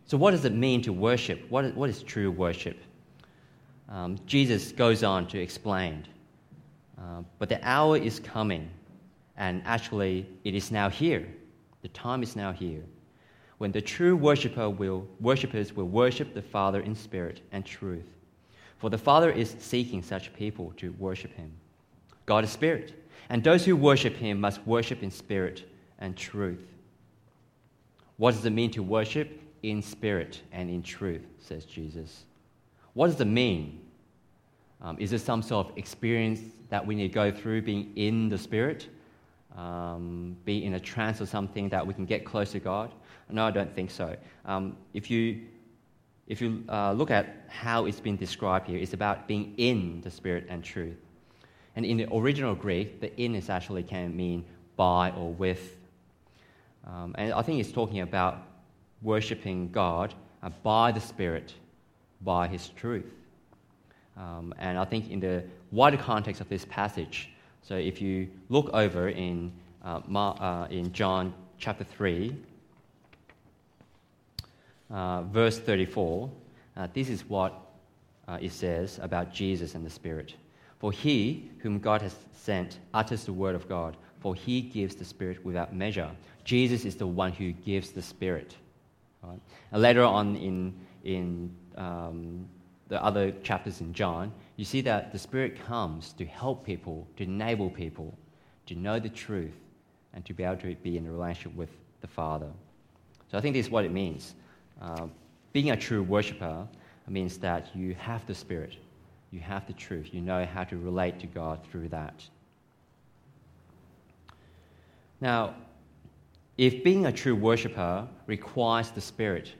So, 0.06 0.16
what 0.16 0.30
does 0.30 0.44
it 0.44 0.52
mean 0.52 0.82
to 0.82 0.92
worship? 0.92 1.44
What 1.48 1.64
is, 1.64 1.74
what 1.74 1.90
is 1.90 2.02
true 2.02 2.30
worship? 2.30 2.78
Um, 3.88 4.18
Jesus 4.26 4.72
goes 4.72 5.02
on 5.02 5.26
to 5.28 5.38
explain 5.38 6.04
Uh, 6.98 7.22
but 7.38 7.48
the 7.48 7.60
hour 7.62 7.96
is 7.96 8.18
coming, 8.20 8.70
and 9.37 9.62
actually, 9.64 10.27
it 10.44 10.55
is 10.55 10.70
now 10.70 10.88
here. 10.88 11.27
The 11.83 11.88
time 11.88 12.22
is 12.22 12.37
now 12.37 12.53
here 12.53 12.83
when 13.59 13.72
the 13.72 13.81
true 13.81 14.16
worshipper 14.16 14.68
will, 14.68 15.07
worshippers 15.20 15.72
will 15.75 15.87
worship 15.87 16.35
the 16.35 16.42
Father 16.42 16.81
in 16.81 16.94
spirit 16.94 17.40
and 17.53 17.64
truth. 17.64 18.09
For 18.79 18.90
the 18.90 18.99
Father 18.99 19.31
is 19.31 19.57
seeking 19.59 20.03
such 20.03 20.35
people 20.35 20.75
to 20.77 20.92
worship 20.99 21.33
him. 21.35 21.51
God 22.27 22.44
is 22.44 22.51
spirit, 22.51 22.92
and 23.31 23.42
those 23.42 23.64
who 23.64 23.75
worship 23.75 24.14
him 24.16 24.40
must 24.40 24.66
worship 24.66 25.03
in 25.03 25.11
spirit 25.11 25.64
and 25.99 26.16
truth. 26.16 26.66
What 28.18 28.35
does 28.35 28.44
it 28.44 28.51
mean 28.51 28.70
to 28.72 28.83
worship 28.83 29.40
in 29.62 29.81
spirit 29.83 30.42
and 30.53 30.68
in 30.68 30.83
truth, 30.83 31.25
says 31.38 31.64
Jesus? 31.64 32.25
What 32.92 33.07
does 33.07 33.20
it 33.20 33.27
mean? 33.27 33.81
Um, 34.83 34.99
is 34.99 35.12
it 35.12 35.20
some 35.20 35.40
sort 35.40 35.70
of 35.70 35.79
experience 35.79 36.40
that 36.68 36.87
we 36.87 36.94
need 36.94 37.09
to 37.09 37.14
go 37.14 37.31
through 37.31 37.62
being 37.62 37.92
in 37.96 38.29
the 38.29 38.37
spirit? 38.37 38.88
Um, 39.56 40.36
be 40.44 40.64
in 40.64 40.74
a 40.74 40.80
trance 40.80 41.20
or 41.20 41.26
something 41.26 41.70
that 41.70 41.86
we 41.86 41.94
can 41.94 42.04
get 42.04 42.24
close 42.26 42.52
to 42.52 42.60
God? 42.60 42.92
No, 43.30 43.46
I 43.46 43.50
don't 43.50 43.74
think 43.74 43.90
so. 43.90 44.16
Um, 44.44 44.76
if 44.92 45.10
you, 45.10 45.40
if 46.26 46.40
you 46.40 46.62
uh, 46.68 46.92
look 46.92 47.10
at 47.10 47.46
how 47.48 47.86
it's 47.86 48.00
been 48.00 48.16
described 48.16 48.68
here, 48.68 48.78
it's 48.78 48.92
about 48.92 49.26
being 49.26 49.54
in 49.56 50.00
the 50.02 50.10
Spirit 50.10 50.46
and 50.48 50.62
truth. 50.62 50.98
And 51.74 51.84
in 51.84 51.96
the 51.96 52.06
original 52.14 52.54
Greek, 52.54 53.00
the 53.00 53.14
in 53.20 53.34
is 53.34 53.50
actually 53.50 53.82
can 53.82 54.16
mean 54.16 54.44
by 54.76 55.10
or 55.10 55.32
with. 55.32 55.76
Um, 56.86 57.14
and 57.18 57.32
I 57.32 57.42
think 57.42 57.60
it's 57.60 57.72
talking 57.72 58.00
about 58.00 58.42
worshipping 59.02 59.70
God 59.70 60.14
uh, 60.42 60.50
by 60.62 60.92
the 60.92 61.00
Spirit, 61.00 61.54
by 62.20 62.46
His 62.46 62.68
truth. 62.68 63.12
Um, 64.16 64.54
and 64.58 64.78
I 64.78 64.84
think 64.84 65.10
in 65.10 65.20
the 65.20 65.44
wider 65.70 65.96
context 65.96 66.40
of 66.40 66.48
this 66.48 66.64
passage, 66.64 67.30
so 67.66 67.74
if 67.74 68.00
you 68.00 68.29
look 68.48 68.70
over 68.72 69.09
in, 69.09 69.50
uh, 69.85 70.00
uh, 70.14 70.68
in 70.70 70.92
John 70.92 71.35
chapter 71.59 71.83
3, 71.83 72.33
uh, 74.88 75.22
verse 75.22 75.59
34, 75.59 76.31
uh, 76.76 76.87
this 76.94 77.09
is 77.09 77.29
what 77.29 77.61
uh, 78.29 78.38
it 78.40 78.52
says 78.52 79.00
about 79.02 79.33
Jesus 79.33 79.74
and 79.74 79.85
the 79.85 79.90
Spirit. 79.90 80.35
For 80.79 80.92
he 80.92 81.50
whom 81.59 81.81
God 81.81 82.02
has 82.02 82.14
sent 82.35 82.79
utters 82.94 83.24
the 83.24 83.33
word 83.33 83.57
of 83.57 83.68
God, 83.68 83.96
for 84.20 84.37
he 84.37 84.61
gives 84.61 84.94
the 84.94 85.05
Spirit 85.05 85.44
without 85.44 85.74
measure. 85.74 86.11
Jesus 86.44 86.85
is 86.85 86.94
the 86.94 87.07
one 87.07 87.33
who 87.33 87.50
gives 87.50 87.90
the 87.90 88.02
Spirit. 88.02 88.55
Right? 89.24 89.40
Later 89.72 90.05
on 90.05 90.37
in, 90.37 90.72
in 91.02 91.52
um, 91.76 92.46
the 92.87 93.02
other 93.02 93.33
chapters 93.42 93.81
in 93.81 93.92
John, 93.92 94.33
you 94.56 94.64
see 94.64 94.80
that 94.82 95.12
the 95.12 95.18
Spirit 95.18 95.60
comes 95.66 96.12
to 96.14 96.24
help 96.24 96.64
people, 96.64 97.06
to 97.16 97.24
enable 97.24 97.70
people 97.70 98.16
to 98.66 98.74
know 98.74 98.98
the 98.98 99.08
truth 99.08 99.54
and 100.14 100.24
to 100.24 100.32
be 100.32 100.42
able 100.42 100.56
to 100.56 100.74
be 100.76 100.96
in 100.96 101.06
a 101.06 101.12
relationship 101.12 101.54
with 101.56 101.70
the 102.00 102.06
Father. 102.06 102.50
So 103.30 103.36
I 103.36 103.40
think 103.40 103.54
this 103.54 103.66
is 103.66 103.72
what 103.72 103.84
it 103.84 103.92
means. 103.92 104.34
Uh, 104.80 105.06
being 105.52 105.70
a 105.70 105.76
true 105.76 106.02
worshiper 106.02 106.66
means 107.08 107.38
that 107.38 107.74
you 107.74 107.94
have 107.94 108.26
the 108.26 108.34
Spirit, 108.34 108.76
you 109.30 109.40
have 109.40 109.66
the 109.66 109.72
truth, 109.74 110.08
you 110.12 110.20
know 110.20 110.44
how 110.44 110.64
to 110.64 110.76
relate 110.76 111.20
to 111.20 111.26
God 111.26 111.60
through 111.70 111.88
that. 111.90 112.24
Now, 115.20 115.54
if 116.58 116.82
being 116.82 117.06
a 117.06 117.12
true 117.12 117.34
worshiper 117.34 118.08
requires 118.26 118.90
the 118.90 119.00
Spirit 119.00 119.52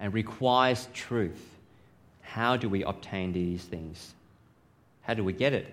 and 0.00 0.12
requires 0.12 0.88
truth, 0.92 1.42
how 2.20 2.56
do 2.56 2.68
we 2.68 2.82
obtain 2.84 3.32
these 3.32 3.64
things? 3.64 4.14
How 5.08 5.14
do 5.14 5.24
we 5.24 5.32
get 5.32 5.54
it? 5.54 5.66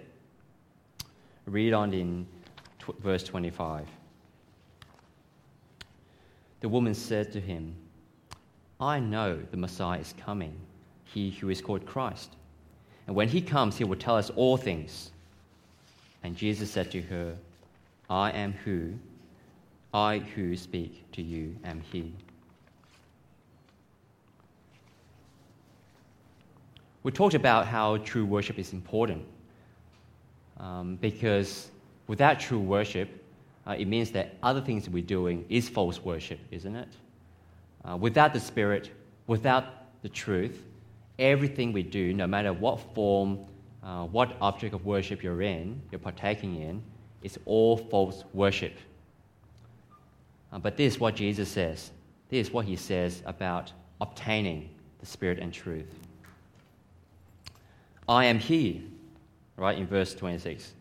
Read 1.46 1.74
on 1.74 1.94
in 1.94 2.26
verse 3.00 3.22
25. 3.22 3.86
The 6.62 6.70
woman 6.70 6.94
said 6.94 7.34
to 7.34 7.42
him, 7.42 7.76
I 8.80 9.02
know 9.02 9.38
the 9.52 9.58
Messiah 9.58 10.00
is 10.00 10.14
coming, 10.18 10.58
he 11.04 11.32
who 11.32 11.50
is 11.50 11.60
called 11.60 11.86
Christ. 11.86 12.32
And 13.08 13.16
when 13.16 13.28
he 13.28 13.42
comes, 13.42 13.78
he 13.78 13.84
will 13.84 13.98
tell 13.98 14.16
us 14.16 14.30
all 14.38 14.56
things. 14.56 15.12
And 16.24 16.38
Jesus 16.38 16.72
said 16.72 16.90
to 16.92 17.02
her, 17.02 17.36
I 18.10 18.32
am 18.32 18.54
who, 18.64 18.94
I 19.94 20.20
who 20.20 20.56
speak 20.56 21.12
to 21.12 21.22
you 21.22 21.58
am 21.66 21.82
he. 21.92 22.14
We 27.06 27.12
talked 27.12 27.36
about 27.36 27.68
how 27.68 27.98
true 27.98 28.26
worship 28.26 28.58
is 28.58 28.74
important 28.74 29.24
um, 30.60 30.96
because 30.96 31.70
without 32.08 32.40
true 32.40 32.60
worship, 32.60 33.24
uh, 33.68 33.76
it 33.78 33.86
means 33.86 34.10
that 34.14 34.34
other 34.42 34.60
things 34.60 34.90
we're 34.90 35.04
doing 35.04 35.46
is 35.48 35.70
false 35.70 36.04
worship, 36.04 36.40
isn't 36.50 36.76
it? 36.76 36.88
Uh, 37.88 37.96
without 37.96 38.34
the 38.34 38.40
Spirit, 38.40 38.90
without 39.28 39.66
the 40.02 40.10
truth, 40.10 40.64
everything 41.20 41.72
we 41.72 41.84
do, 41.84 42.12
no 42.12 42.26
matter 42.26 42.52
what 42.52 42.80
form, 42.96 43.38
uh, 43.84 44.06
what 44.06 44.36
object 44.42 44.74
of 44.74 44.84
worship 44.84 45.22
you're 45.22 45.44
in, 45.44 45.80
you're 45.92 46.00
partaking 46.00 46.60
in, 46.60 46.82
is 47.22 47.38
all 47.46 47.78
false 47.78 48.24
worship. 48.34 48.74
Uh, 50.52 50.58
but 50.58 50.76
this 50.76 50.96
is 50.96 51.00
what 51.00 51.14
Jesus 51.16 51.50
says. 51.50 51.92
This 52.30 52.48
is 52.48 52.52
what 52.52 52.66
he 52.66 52.76
says 52.76 53.22
about 53.28 53.72
obtaining 54.02 54.72
the 55.00 55.06
Spirit 55.06 55.38
and 55.38 55.54
truth. 55.54 56.00
I 58.08 58.26
am 58.26 58.40
He, 58.40 58.84
right, 59.58 59.78
in 59.78 59.88
verse 59.88 60.14
26. 60.14 60.74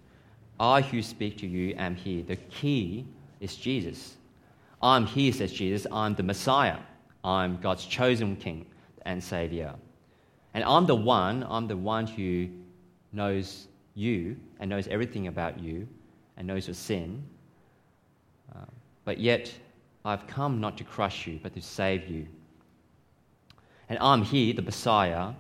I 0.61 0.83
who 0.83 1.03
speak 1.03 1.39
to 1.39 1.47
you 1.47 1.75
am 1.77 1.95
He. 1.95 2.23
The 2.23 2.37
key 2.37 3.07
is 3.41 3.57
Jesus. 3.57 4.17
I'm 4.83 5.07
He, 5.07 5.33
says 5.33 5.53
Jesus. 5.53 5.87
I'm 5.91 6.15
the 6.15 6.23
Messiah. 6.23 6.79
I'm 7.25 7.59
God's 7.61 7.87
chosen 7.87 8.37
king 8.37 8.67
and 9.07 9.23
savior. 9.23 9.75
And 10.53 10.63
I'm 10.65 10.87
the 10.87 10.95
one, 10.95 11.45
I'm 11.49 11.67
the 11.67 11.77
one 11.77 12.07
who 12.07 12.49
knows 13.13 13.69
you 13.95 14.37
and 14.61 14.71
knows 14.71 14.87
everything 14.89 15.27
about 15.27 15.59
you 15.59 15.89
and 16.37 16.47
knows 16.47 16.67
your 16.67 16.75
sin. 16.75 17.25
Uh, 18.55 18.65
but 19.05 19.19
yet, 19.19 19.53
I've 20.05 20.27
come 20.27 20.61
not 20.61 20.77
to 20.79 20.85
crush 20.85 21.27
you, 21.27 21.41
but 21.43 21.55
to 21.55 21.63
save 21.63 22.09
you. 22.09 22.27
And 23.89 23.99
I'm 24.01 24.23
here, 24.23 24.55
the 24.55 24.63
Messiah, 24.63 25.33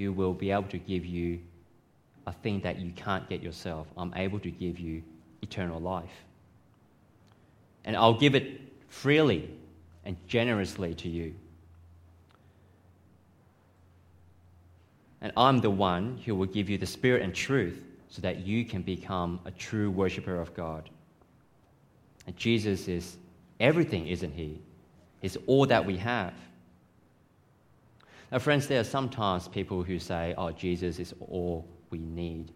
who 0.00 0.12
will 0.12 0.32
be 0.32 0.50
able 0.50 0.68
to 0.68 0.78
give 0.78 1.04
you 1.04 1.38
a 2.26 2.32
thing 2.32 2.60
that 2.60 2.78
you 2.78 2.90
can't 2.92 3.28
get 3.28 3.42
yourself. 3.42 3.86
I'm 3.96 4.14
able 4.16 4.38
to 4.40 4.50
give 4.50 4.78
you 4.78 5.02
eternal 5.42 5.80
life. 5.80 6.24
And 7.84 7.96
I'll 7.96 8.18
give 8.18 8.34
it 8.34 8.60
freely 8.88 9.50
and 10.04 10.16
generously 10.26 10.94
to 10.94 11.08
you. 11.08 11.34
And 15.20 15.32
I'm 15.36 15.58
the 15.58 15.70
one 15.70 16.18
who 16.24 16.34
will 16.34 16.46
give 16.46 16.70
you 16.70 16.78
the 16.78 16.86
Spirit 16.86 17.22
and 17.22 17.34
truth 17.34 17.84
so 18.08 18.22
that 18.22 18.38
you 18.46 18.64
can 18.64 18.82
become 18.82 19.38
a 19.44 19.50
true 19.50 19.90
worshiper 19.90 20.40
of 20.40 20.54
God. 20.54 20.88
And 22.26 22.36
Jesus 22.36 22.88
is 22.88 23.18
everything, 23.60 24.06
isn't 24.06 24.32
He? 24.32 24.60
He's 25.20 25.36
all 25.46 25.66
that 25.66 25.84
we 25.84 25.98
have. 25.98 26.32
Now, 28.32 28.38
friends, 28.38 28.68
there 28.68 28.80
are 28.80 28.84
sometimes 28.84 29.48
people 29.48 29.82
who 29.82 29.98
say, 29.98 30.34
oh, 30.38 30.52
Jesus 30.52 30.98
is 30.98 31.14
all 31.20 31.66
we 31.90 31.98
need. 31.98 32.52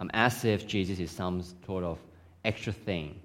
Um, 0.00 0.10
as 0.14 0.44
if 0.44 0.66
Jesus 0.66 0.98
is 0.98 1.10
some 1.10 1.44
sort 1.64 1.84
of 1.84 1.98
extra 2.44 2.72
thing. 2.72 3.20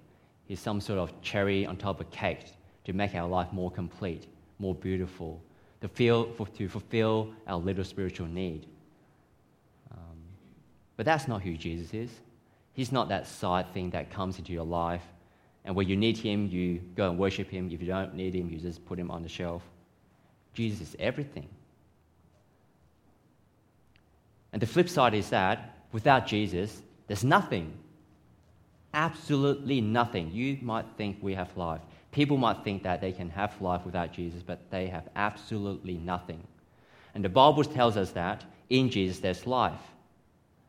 He's 0.45 0.59
some 0.59 0.79
sort 0.79 0.99
of 0.99 1.19
cherry 1.21 1.65
on 1.65 1.75
top 1.75 1.99
of 1.99 2.11
cake 2.11 2.45
to 2.85 2.93
make 2.93 3.15
our 3.15 3.27
life 3.27 3.51
more 3.51 3.71
complete, 3.71 4.27
more 4.59 4.75
beautiful, 4.75 5.41
to, 5.81 5.87
feel, 5.87 6.25
to 6.25 6.69
fulfill 6.69 7.33
our 7.47 7.57
little 7.57 7.83
spiritual 7.83 8.27
need. 8.27 8.67
Um, 9.91 10.17
but 10.95 11.05
that's 11.05 11.27
not 11.27 11.41
who 11.41 11.57
Jesus 11.57 11.93
is. 11.93 12.11
He's 12.73 12.91
not 12.91 13.09
that 13.09 13.25
side 13.27 13.73
thing 13.73 13.89
that 13.89 14.11
comes 14.11 14.37
into 14.37 14.53
your 14.53 14.65
life, 14.65 15.01
and 15.65 15.75
when 15.75 15.89
you 15.89 15.97
need 15.97 16.17
Him, 16.17 16.47
you 16.47 16.79
go 16.95 17.09
and 17.09 17.17
worship 17.19 17.49
Him. 17.49 17.69
If 17.71 17.81
you 17.81 17.87
don't 17.87 18.13
need 18.13 18.35
Him, 18.35 18.49
you 18.49 18.57
just 18.57 18.85
put 18.85 18.97
Him 18.97 19.11
on 19.11 19.23
the 19.23 19.29
shelf. 19.29 19.63
Jesus 20.53 20.89
is 20.89 20.95
everything. 20.97 21.49
And 24.57 24.61
the 24.63 24.65
flip 24.65 24.89
side 24.89 25.13
is 25.13 25.29
that 25.29 25.75
without 25.91 26.25
Jesus, 26.25 26.81
there's 27.05 27.23
nothing. 27.23 27.77
Absolutely 28.91 29.81
nothing. 29.81 30.31
You 30.31 30.57
might 30.63 30.87
think 30.97 31.19
we 31.21 31.35
have 31.35 31.55
life. 31.55 31.81
People 32.11 32.37
might 32.37 32.63
think 32.63 32.81
that 32.81 32.99
they 32.99 33.11
can 33.11 33.29
have 33.29 33.61
life 33.61 33.85
without 33.85 34.11
Jesus, 34.11 34.41
but 34.41 34.71
they 34.71 34.87
have 34.87 35.09
absolutely 35.15 35.97
nothing. 35.97 36.41
And 37.13 37.23
the 37.23 37.29
Bible 37.29 37.63
tells 37.63 37.97
us 37.97 38.09
that 38.13 38.45
in 38.71 38.89
Jesus 38.89 39.19
there's 39.19 39.45
life, 39.45 39.79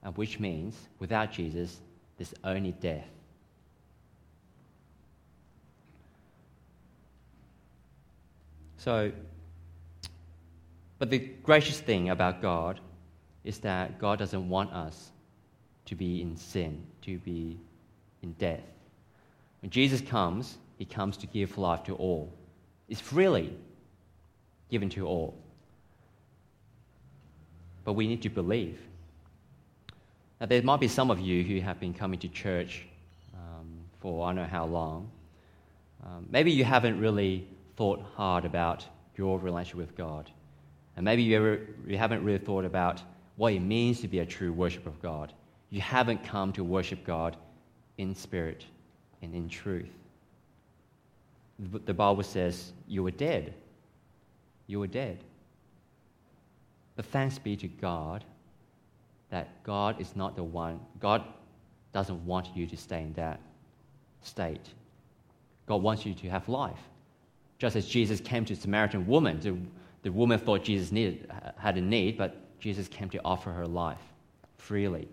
and 0.02 0.14
which 0.18 0.38
means 0.38 0.76
without 0.98 1.32
Jesus 1.32 1.80
there's 2.18 2.34
only 2.44 2.72
death. 2.72 3.08
So, 8.76 9.12
but 10.98 11.08
the 11.08 11.20
gracious 11.42 11.80
thing 11.80 12.10
about 12.10 12.42
God 12.42 12.80
is 13.48 13.58
that 13.60 13.98
God 13.98 14.18
doesn't 14.18 14.46
want 14.46 14.70
us 14.74 15.10
to 15.86 15.94
be 15.94 16.20
in 16.20 16.36
sin, 16.36 16.84
to 17.00 17.16
be 17.16 17.58
in 18.22 18.32
death. 18.34 18.60
When 19.62 19.70
Jesus 19.70 20.02
comes, 20.02 20.58
he 20.76 20.84
comes 20.84 21.16
to 21.16 21.26
give 21.26 21.56
life 21.56 21.82
to 21.84 21.94
all. 21.94 22.30
It's 22.90 23.00
freely 23.00 23.56
given 24.70 24.90
to 24.90 25.06
all. 25.06 25.34
But 27.86 27.94
we 27.94 28.06
need 28.06 28.20
to 28.20 28.28
believe. 28.28 28.78
Now, 30.42 30.46
there 30.46 30.60
might 30.62 30.80
be 30.80 30.88
some 30.88 31.10
of 31.10 31.18
you 31.18 31.42
who 31.42 31.60
have 31.60 31.80
been 31.80 31.94
coming 31.94 32.20
to 32.20 32.28
church 32.28 32.84
um, 33.32 33.66
for 34.00 34.26
I 34.26 34.28
don't 34.28 34.36
know 34.36 34.44
how 34.44 34.66
long. 34.66 35.10
Um, 36.04 36.26
maybe 36.30 36.50
you 36.50 36.64
haven't 36.64 37.00
really 37.00 37.48
thought 37.76 38.02
hard 38.14 38.44
about 38.44 38.84
your 39.16 39.38
relationship 39.38 39.78
with 39.78 39.96
God. 39.96 40.30
And 40.96 41.04
maybe 41.06 41.22
you, 41.22 41.36
ever, 41.38 41.60
you 41.86 41.96
haven't 41.96 42.22
really 42.22 42.44
thought 42.44 42.66
about 42.66 43.00
what 43.38 43.54
it 43.54 43.60
means 43.60 44.00
to 44.00 44.08
be 44.08 44.18
a 44.18 44.26
true 44.26 44.52
worshiper 44.52 44.90
of 44.90 45.00
God. 45.00 45.32
You 45.70 45.80
haven't 45.80 46.24
come 46.24 46.52
to 46.52 46.64
worship 46.64 47.04
God 47.04 47.36
in 47.96 48.14
spirit 48.14 48.64
and 49.22 49.34
in 49.34 49.48
truth. 49.48 49.88
The 51.86 51.94
Bible 51.94 52.22
says 52.22 52.72
you 52.86 53.02
were 53.02 53.10
dead. 53.10 53.54
You 54.66 54.80
were 54.80 54.86
dead. 54.86 55.18
But 56.96 57.06
thanks 57.06 57.38
be 57.38 57.56
to 57.56 57.68
God 57.68 58.24
that 59.30 59.62
God 59.62 60.00
is 60.00 60.16
not 60.16 60.36
the 60.36 60.42
one, 60.42 60.80
God 61.00 61.22
doesn't 61.92 62.24
want 62.26 62.48
you 62.56 62.66
to 62.66 62.76
stay 62.76 63.02
in 63.02 63.12
that 63.14 63.40
state. 64.22 64.68
God 65.66 65.82
wants 65.82 66.06
you 66.06 66.14
to 66.14 66.28
have 66.28 66.48
life. 66.48 66.80
Just 67.58 67.76
as 67.76 67.86
Jesus 67.86 68.20
came 68.20 68.44
to 68.46 68.54
a 68.54 68.56
Samaritan 68.56 69.06
woman, 69.06 69.38
the, 69.40 69.56
the 70.02 70.10
woman 70.10 70.38
thought 70.38 70.64
Jesus 70.64 70.90
needed, 70.92 71.30
had 71.58 71.76
a 71.76 71.80
need, 71.80 72.16
but 72.16 72.36
Jesus 72.58 72.88
came 72.88 73.08
to 73.10 73.20
offer 73.24 73.50
her 73.50 73.66
life 73.66 74.02
freely. 74.56 75.08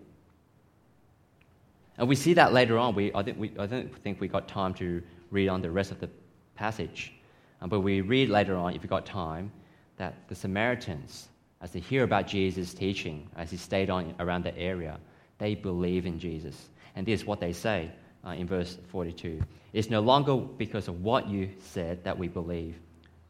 And 1.98 2.08
we 2.08 2.14
see 2.14 2.34
that 2.34 2.52
later 2.52 2.78
on. 2.78 2.94
We, 2.94 3.12
I, 3.14 3.22
think 3.22 3.38
we, 3.38 3.52
I 3.58 3.66
don't 3.66 3.94
think 4.02 4.20
we 4.20 4.28
got 4.28 4.48
time 4.48 4.74
to 4.74 5.02
read 5.30 5.48
on 5.48 5.62
the 5.62 5.70
rest 5.70 5.90
of 5.90 6.00
the 6.00 6.10
passage. 6.54 7.12
Um, 7.60 7.70
but 7.70 7.80
we 7.80 8.00
read 8.00 8.28
later 8.28 8.56
on, 8.56 8.74
if 8.74 8.82
we 8.82 8.88
got 8.88 9.06
time, 9.06 9.50
that 9.96 10.28
the 10.28 10.34
Samaritans, 10.34 11.28
as 11.62 11.72
they 11.72 11.80
hear 11.80 12.04
about 12.04 12.26
Jesus' 12.26 12.74
teaching, 12.74 13.30
as 13.36 13.50
he 13.50 13.56
stayed 13.56 13.88
on 13.88 14.14
around 14.20 14.44
the 14.44 14.56
area, 14.58 14.98
they 15.38 15.54
believe 15.54 16.06
in 16.06 16.18
Jesus. 16.18 16.68
And 16.94 17.06
this 17.06 17.20
is 17.20 17.26
what 17.26 17.40
they 17.40 17.52
say 17.52 17.90
uh, 18.26 18.30
in 18.30 18.46
verse 18.46 18.76
42. 18.88 19.40
It's 19.72 19.90
no 19.90 20.00
longer 20.00 20.36
because 20.36 20.88
of 20.88 21.02
what 21.02 21.28
you 21.28 21.50
said 21.60 22.04
that 22.04 22.18
we 22.18 22.28
believe, 22.28 22.78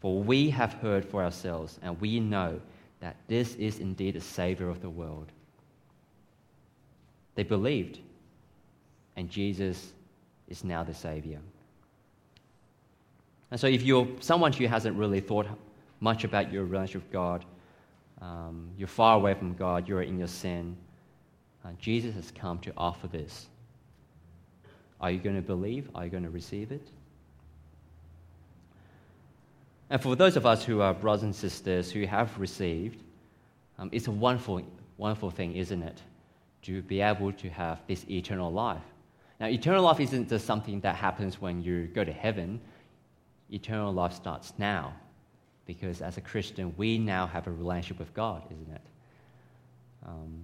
for 0.01 0.21
we 0.23 0.51
have 0.51 0.73
heard 0.75 1.05
for 1.05 1.23
ourselves, 1.23 1.79
and 1.83 2.01
we 2.01 2.21
know 2.21 2.61
that 3.01 3.17
this 3.29 3.55
is 3.57 3.79
indeed 3.79 4.15
the 4.15 4.21
Savior 4.21 4.69
of 4.69 4.81
the 4.81 4.91
world. 4.91 5.31
They 7.35 7.43
believed 7.43 8.01
and 9.17 9.31
Jesus 9.31 9.93
is 10.49 10.63
now 10.63 10.85
the 10.85 10.95
Savior. 10.95 11.41
And 13.51 13.59
so, 13.59 13.67
if 13.67 13.83
you're 13.83 14.07
someone 14.21 14.53
who 14.53 14.67
hasn't 14.67 14.97
really 14.97 15.21
thought 15.21 15.47
much 16.01 16.25
about 16.25 16.53
your 16.53 16.65
relationship 16.65 17.05
with 17.05 17.13
God, 17.13 17.45
um, 18.21 18.69
you're 18.77 18.89
far 18.89 19.17
away 19.17 19.35
from 19.35 19.55
God, 19.55 19.89
you're 19.89 20.03
in 20.03 20.19
your 20.19 20.29
sin, 20.29 20.77
uh, 21.65 21.71
Jesus 21.79 22.15
has 22.15 22.31
come 22.31 22.59
to 22.61 22.73
offer 22.77 23.09
this. 23.09 23.47
Are 25.01 25.11
you 25.11 25.19
going 25.19 25.37
to 25.37 25.43
believe? 25.43 25.91
Are 25.95 26.05
you 26.05 26.11
going 26.11 26.23
to 26.23 26.31
receive 26.31 26.73
it? 26.73 26.87
And 29.91 30.03
for 30.03 30.17
those 30.17 30.37
of 30.37 30.47
us 30.47 30.65
who 30.65 30.81
are 30.81 30.93
brothers 30.93 31.23
and 31.23 31.35
sisters 31.35 31.91
who 31.91 32.07
have 32.07 32.37
received, 32.39 33.03
um, 33.79 33.89
it's 33.93 34.09
a 34.09 34.11
wonderful, 34.11 34.63
wonderful 34.97 35.31
thing, 35.31 35.55
isn't 35.55 35.83
it? 35.83 36.03
To 36.63 36.83
be 36.83 37.01
able 37.01 37.33
to 37.33 37.49
have 37.51 37.81
this 37.87 38.05
eternal 38.11 38.51
life. 38.51 38.83
Now, 39.39 39.47
eternal 39.47 39.83
life 39.83 40.01
isn't 40.01 40.29
just 40.29 40.47
something 40.47 40.81
that 40.81 40.97
happens 40.97 41.41
when 41.41 41.63
you 41.63 41.87
go 41.89 42.03
to 42.03 42.13
heaven. 42.13 42.61
Eternal 43.51 43.93
life 43.93 44.15
starts 44.15 44.55
now. 44.59 44.95
Because 45.67 46.01
as 46.01 46.17
a 46.17 46.21
Christian, 46.21 46.75
we 46.77 46.99
now 46.99 47.27
have 47.27 47.47
a 47.47 47.51
relationship 47.51 47.99
with 47.99 48.13
God, 48.15 48.43
isn't 48.51 48.75
it? 48.75 48.81
Um, 50.07 50.43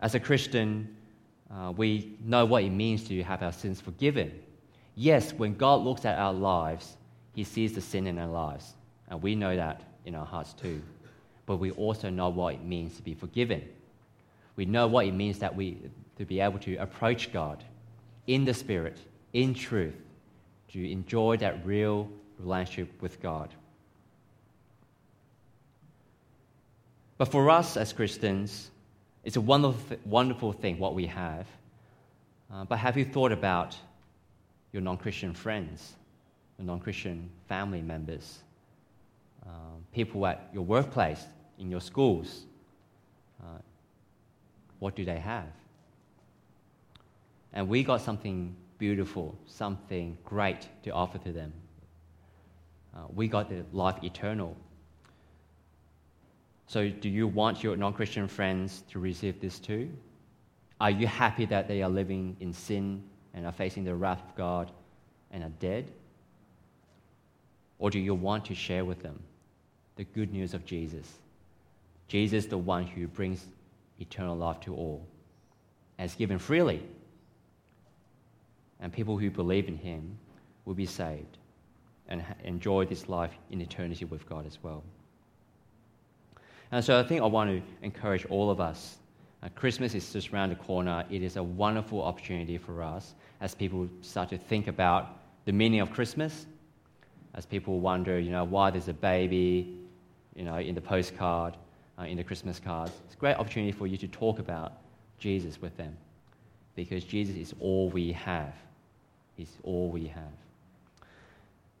as 0.00 0.14
a 0.14 0.20
Christian, 0.20 0.96
uh, 1.50 1.72
we 1.76 2.16
know 2.24 2.44
what 2.44 2.64
it 2.64 2.70
means 2.70 3.06
to 3.08 3.22
have 3.22 3.42
our 3.42 3.52
sins 3.52 3.80
forgiven. 3.80 4.32
Yes, 4.96 5.32
when 5.32 5.54
God 5.54 5.82
looks 5.82 6.04
at 6.04 6.18
our 6.18 6.32
lives, 6.32 6.96
He 7.34 7.44
sees 7.44 7.74
the 7.74 7.80
sin 7.80 8.06
in 8.06 8.18
our 8.18 8.28
lives. 8.28 8.74
And 9.08 9.22
we 9.22 9.34
know 9.34 9.54
that 9.54 9.82
in 10.04 10.14
our 10.14 10.26
hearts 10.26 10.52
too. 10.52 10.82
But 11.46 11.56
we 11.56 11.70
also 11.72 12.10
know 12.10 12.28
what 12.30 12.54
it 12.54 12.64
means 12.64 12.96
to 12.96 13.02
be 13.02 13.14
forgiven. 13.14 13.62
We 14.56 14.64
know 14.64 14.86
what 14.86 15.06
it 15.06 15.12
means 15.12 15.40
that 15.40 15.54
we, 15.54 15.78
to 16.18 16.24
be 16.24 16.40
able 16.40 16.58
to 16.60 16.76
approach 16.76 17.32
God 17.32 17.62
in 18.26 18.44
the 18.44 18.54
Spirit, 18.54 18.96
in 19.32 19.54
truth, 19.54 19.96
to 20.72 20.90
enjoy 20.90 21.36
that 21.38 21.66
real 21.66 22.08
relationship 22.38 23.02
with 23.02 23.20
God. 23.20 23.50
But 27.18 27.26
for 27.26 27.50
us 27.50 27.76
as 27.76 27.92
Christians, 27.92 28.70
it's 29.24 29.36
a 29.36 29.40
wonderful, 29.40 29.96
wonderful 30.04 30.52
thing 30.52 30.78
what 30.78 30.94
we 30.94 31.06
have. 31.06 31.46
Uh, 32.52 32.64
but 32.64 32.78
have 32.78 32.96
you 32.96 33.04
thought 33.04 33.32
about 33.32 33.76
your 34.72 34.82
non 34.82 34.96
Christian 34.96 35.32
friends, 35.32 35.94
non 36.62 36.80
Christian 36.80 37.30
family 37.48 37.82
members, 37.82 38.40
uh, 39.46 39.48
people 39.92 40.26
at 40.26 40.48
your 40.52 40.64
workplace, 40.64 41.24
in 41.58 41.70
your 41.70 41.80
schools? 41.80 42.44
Uh, 43.42 43.58
what 44.78 44.94
do 44.94 45.04
they 45.04 45.18
have? 45.18 45.48
And 47.52 47.68
we 47.68 47.82
got 47.82 48.00
something 48.00 48.54
beautiful, 48.78 49.36
something 49.46 50.18
great 50.24 50.68
to 50.82 50.90
offer 50.90 51.18
to 51.18 51.32
them. 51.32 51.52
Uh, 52.94 53.00
we 53.14 53.28
got 53.28 53.48
the 53.48 53.64
life 53.72 54.02
eternal. 54.02 54.56
So, 56.66 56.88
do 56.88 57.08
you 57.08 57.28
want 57.28 57.62
your 57.62 57.76
non 57.76 57.92
Christian 57.92 58.26
friends 58.28 58.82
to 58.90 58.98
receive 58.98 59.40
this 59.40 59.58
too? 59.58 59.90
Are 60.80 60.90
you 60.90 61.06
happy 61.06 61.44
that 61.46 61.68
they 61.68 61.82
are 61.82 61.88
living 61.88 62.36
in 62.40 62.52
sin 62.52 63.02
and 63.32 63.46
are 63.46 63.52
facing 63.52 63.84
the 63.84 63.94
wrath 63.94 64.22
of 64.22 64.34
God 64.36 64.70
and 65.30 65.44
are 65.44 65.52
dead? 65.60 65.90
Or 67.84 67.90
do 67.90 67.98
you 67.98 68.14
want 68.14 68.46
to 68.46 68.54
share 68.54 68.82
with 68.82 69.02
them 69.02 69.22
the 69.96 70.04
good 70.04 70.32
news 70.32 70.54
of 70.54 70.64
Jesus? 70.64 71.18
Jesus, 72.08 72.46
the 72.46 72.56
one 72.56 72.86
who 72.86 73.06
brings 73.06 73.44
eternal 74.00 74.34
life 74.34 74.58
to 74.60 74.74
all, 74.74 75.06
as 75.98 76.14
given 76.14 76.38
freely 76.38 76.82
and 78.80 78.90
people 78.90 79.18
who 79.18 79.30
believe 79.30 79.68
in 79.68 79.76
him 79.76 80.16
will 80.64 80.72
be 80.72 80.86
saved 80.86 81.36
and 82.08 82.24
enjoy 82.44 82.86
this 82.86 83.10
life 83.10 83.32
in 83.50 83.60
eternity 83.60 84.06
with 84.06 84.26
God 84.26 84.46
as 84.46 84.56
well. 84.62 84.82
And 86.72 86.82
so 86.82 86.98
I 86.98 87.02
think 87.02 87.20
I 87.20 87.26
want 87.26 87.50
to 87.50 87.84
encourage 87.84 88.24
all 88.30 88.50
of 88.50 88.60
us. 88.62 88.96
Uh, 89.42 89.50
Christmas 89.54 89.94
is 89.94 90.10
just 90.10 90.32
around 90.32 90.48
the 90.48 90.56
corner. 90.56 91.04
It 91.10 91.22
is 91.22 91.36
a 91.36 91.42
wonderful 91.42 92.02
opportunity 92.02 92.56
for 92.56 92.82
us 92.82 93.12
as 93.42 93.54
people 93.54 93.90
start 94.00 94.30
to 94.30 94.38
think 94.38 94.68
about 94.68 95.18
the 95.44 95.52
meaning 95.52 95.80
of 95.80 95.92
Christmas, 95.92 96.46
as 97.34 97.44
people 97.46 97.80
wonder, 97.80 98.18
you 98.18 98.30
know, 98.30 98.44
why 98.44 98.70
there's 98.70 98.88
a 98.88 98.94
baby, 98.94 99.76
you 100.34 100.44
know, 100.44 100.58
in 100.58 100.74
the 100.74 100.80
postcard, 100.80 101.56
uh, 101.98 102.02
in 102.02 102.16
the 102.16 102.24
Christmas 102.24 102.58
cards. 102.58 102.92
It's 103.06 103.14
a 103.14 103.18
great 103.18 103.36
opportunity 103.36 103.72
for 103.72 103.86
you 103.86 103.96
to 103.98 104.08
talk 104.08 104.38
about 104.38 104.72
Jesus 105.18 105.60
with 105.60 105.76
them 105.76 105.96
because 106.76 107.04
Jesus 107.04 107.36
is 107.36 107.54
all 107.60 107.88
we 107.90 108.12
have 108.12 108.54
is 109.38 109.48
all 109.62 109.88
we 109.88 110.06
have. 110.06 110.22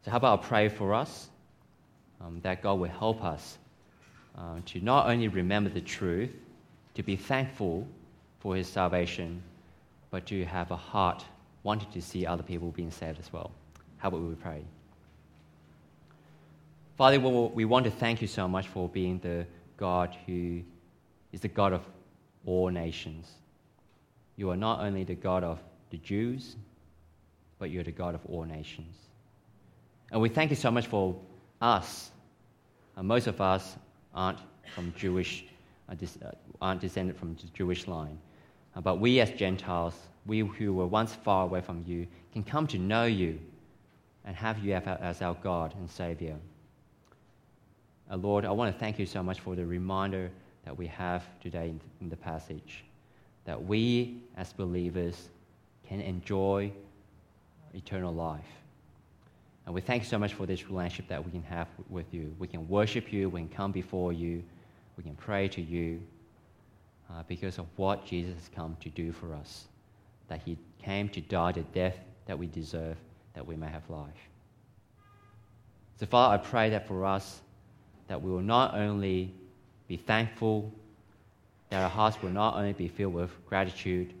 So, 0.04 0.10
how 0.10 0.16
about 0.18 0.40
I 0.40 0.46
pray 0.46 0.68
for 0.68 0.92
us 0.92 1.28
um, 2.20 2.40
that 2.42 2.62
God 2.62 2.78
will 2.78 2.90
help 2.90 3.24
us 3.24 3.58
uh, 4.36 4.56
to 4.66 4.80
not 4.80 5.08
only 5.08 5.28
remember 5.28 5.70
the 5.70 5.80
truth, 5.80 6.30
to 6.94 7.02
be 7.02 7.16
thankful 7.16 7.86
for 8.40 8.56
His 8.56 8.68
salvation, 8.68 9.42
but 10.10 10.26
to 10.26 10.44
have 10.44 10.70
a 10.70 10.76
heart 10.76 11.24
wanting 11.62 11.90
to 11.92 12.02
see 12.02 12.26
other 12.26 12.42
people 12.42 12.70
being 12.70 12.90
saved 12.90 13.18
as 13.18 13.32
well. 13.32 13.50
How 13.98 14.08
about 14.08 14.20
we 14.20 14.34
pray? 14.34 14.62
Father, 16.96 17.18
we 17.18 17.64
want 17.64 17.84
to 17.86 17.90
thank 17.90 18.22
you 18.22 18.28
so 18.28 18.46
much 18.46 18.68
for 18.68 18.88
being 18.88 19.18
the 19.18 19.46
God 19.76 20.16
who 20.26 20.62
is 21.32 21.40
the 21.40 21.48
God 21.48 21.72
of 21.72 21.82
all 22.46 22.68
nations. 22.68 23.32
You 24.36 24.50
are 24.50 24.56
not 24.56 24.80
only 24.80 25.02
the 25.02 25.16
God 25.16 25.42
of 25.42 25.58
the 25.90 25.96
Jews, 25.98 26.54
but 27.58 27.70
you're 27.70 27.82
the 27.82 27.90
God 27.90 28.14
of 28.14 28.20
all 28.26 28.44
nations. 28.44 28.94
And 30.12 30.20
we 30.20 30.28
thank 30.28 30.50
you 30.50 30.56
so 30.56 30.70
much 30.70 30.86
for 30.86 31.16
us. 31.60 32.12
Uh, 32.96 33.02
most 33.02 33.26
of 33.26 33.40
us 33.40 33.76
aren't 34.14 34.38
from 34.72 34.94
Jewish, 34.96 35.46
uh, 35.88 35.96
uh, 36.24 36.30
aren't 36.62 36.80
descended 36.80 37.16
from 37.16 37.34
the 37.34 37.48
Jewish 37.54 37.88
line. 37.88 38.18
But 38.82 39.00
we 39.00 39.18
as 39.18 39.30
Gentiles, 39.32 39.94
we 40.26 40.40
who 40.40 40.72
were 40.72 40.86
once 40.86 41.12
far 41.12 41.44
away 41.44 41.60
from 41.60 41.82
you, 41.86 42.06
can 42.32 42.44
come 42.44 42.68
to 42.68 42.78
know 42.78 43.04
you 43.04 43.40
and 44.24 44.36
have 44.36 44.58
you 44.60 44.74
as 44.74 45.22
our 45.22 45.34
God 45.42 45.74
and 45.76 45.90
Savior. 45.90 46.36
Uh, 48.10 48.16
Lord, 48.16 48.44
I 48.44 48.50
want 48.50 48.72
to 48.72 48.78
thank 48.78 48.98
you 48.98 49.06
so 49.06 49.22
much 49.22 49.40
for 49.40 49.54
the 49.54 49.64
reminder 49.64 50.30
that 50.64 50.76
we 50.76 50.86
have 50.86 51.24
today 51.40 51.68
in, 51.68 51.80
in 52.00 52.08
the 52.08 52.16
passage. 52.16 52.84
that 53.44 53.62
we 53.62 54.22
as 54.36 54.52
believers 54.52 55.28
can 55.86 56.00
enjoy 56.00 56.72
eternal 57.74 58.12
life. 58.12 58.44
And 59.66 59.74
we 59.74 59.80
thank 59.80 60.02
you 60.02 60.08
so 60.08 60.18
much 60.18 60.34
for 60.34 60.46
this 60.46 60.68
relationship 60.68 61.08
that 61.08 61.24
we 61.24 61.30
can 61.30 61.42
have 61.42 61.68
with 61.88 62.12
you. 62.12 62.34
We 62.38 62.48
can 62.48 62.68
worship 62.68 63.12
you, 63.12 63.28
we 63.30 63.40
can 63.40 63.48
come 63.48 63.72
before 63.72 64.12
you, 64.12 64.42
we 64.96 65.02
can 65.02 65.14
pray 65.14 65.48
to 65.48 65.60
you 65.60 66.00
uh, 67.10 67.22
because 67.28 67.58
of 67.58 67.66
what 67.76 68.06
Jesus 68.06 68.34
has 68.34 68.50
come 68.54 68.76
to 68.80 68.90
do 68.90 69.12
for 69.12 69.34
us. 69.34 69.66
That 70.28 70.40
he 70.44 70.58
came 70.82 71.08
to 71.10 71.20
die 71.20 71.52
the 71.52 71.62
death 71.62 71.96
that 72.26 72.38
we 72.38 72.46
deserve, 72.46 72.96
that 73.34 73.46
we 73.46 73.56
may 73.56 73.68
have 73.68 73.88
life. 73.88 74.10
So, 76.00 76.06
Father, 76.06 76.34
I 76.34 76.38
pray 76.38 76.70
that 76.70 76.86
for 76.86 77.04
us, 77.04 77.40
that 78.08 78.20
we 78.20 78.30
will 78.30 78.40
not 78.40 78.74
only 78.74 79.32
be 79.88 79.96
thankful, 79.96 80.72
that 81.70 81.82
our 81.82 81.88
hearts 81.88 82.20
will 82.22 82.30
not 82.30 82.56
only 82.56 82.72
be 82.72 82.88
filled 82.88 83.14
with 83.14 83.30
gratitude, 83.48 84.12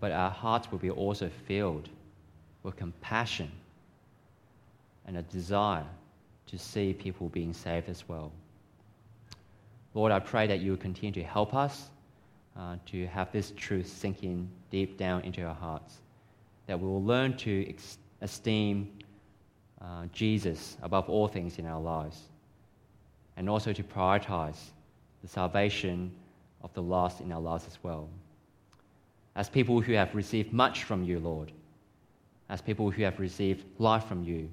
but 0.00 0.12
our 0.12 0.30
hearts 0.30 0.70
will 0.70 0.78
be 0.78 0.90
also 0.90 1.30
filled 1.46 1.88
with 2.62 2.76
compassion 2.76 3.50
and 5.06 5.16
a 5.16 5.22
desire 5.22 5.86
to 6.46 6.58
see 6.58 6.92
people 6.92 7.28
being 7.28 7.52
saved 7.52 7.88
as 7.88 8.08
well. 8.08 8.32
Lord, 9.94 10.12
I 10.12 10.18
pray 10.18 10.46
that 10.46 10.60
you 10.60 10.72
will 10.72 10.78
continue 10.78 11.12
to 11.12 11.22
help 11.22 11.54
us 11.54 11.88
uh, 12.56 12.76
to 12.86 13.06
have 13.06 13.32
this 13.32 13.52
truth 13.56 13.86
sinking 13.86 14.48
deep 14.70 14.98
down 14.98 15.22
into 15.22 15.42
our 15.42 15.54
hearts, 15.54 15.98
that 16.66 16.78
we 16.78 16.86
will 16.86 17.02
learn 17.02 17.36
to 17.38 17.68
ex- 17.68 17.98
esteem 18.20 18.90
uh, 19.80 20.06
Jesus 20.12 20.76
above 20.82 21.08
all 21.08 21.28
things 21.28 21.58
in 21.58 21.66
our 21.66 21.80
lives, 21.80 22.22
and 23.36 23.48
also 23.48 23.72
to 23.72 23.82
prioritize 23.82 24.70
the 25.22 25.28
salvation 25.28 26.12
of 26.62 26.72
the 26.74 26.82
lost 26.82 27.20
in 27.20 27.32
our 27.32 27.40
lives 27.40 27.66
as 27.66 27.78
well. 27.82 28.08
As 29.34 29.48
people 29.48 29.80
who 29.80 29.92
have 29.92 30.14
received 30.14 30.52
much 30.52 30.84
from 30.84 31.04
you, 31.04 31.18
Lord, 31.18 31.52
as 32.48 32.60
people 32.60 32.90
who 32.90 33.02
have 33.02 33.18
received 33.18 33.64
life 33.78 34.04
from 34.04 34.24
you, 34.24 34.48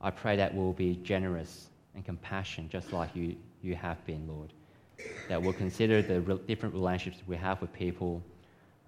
I 0.00 0.10
pray 0.10 0.36
that 0.36 0.54
we'll 0.54 0.72
be 0.72 0.96
generous 1.02 1.68
and 1.94 2.04
compassionate 2.04 2.70
just 2.70 2.92
like 2.92 3.14
you, 3.14 3.36
you 3.62 3.74
have 3.74 4.04
been, 4.06 4.26
Lord. 4.28 4.52
That 5.28 5.42
we'll 5.42 5.52
consider 5.52 6.00
the 6.00 6.20
re- 6.20 6.40
different 6.46 6.74
relationships 6.74 7.22
we 7.26 7.36
have 7.36 7.60
with 7.60 7.72
people, 7.72 8.22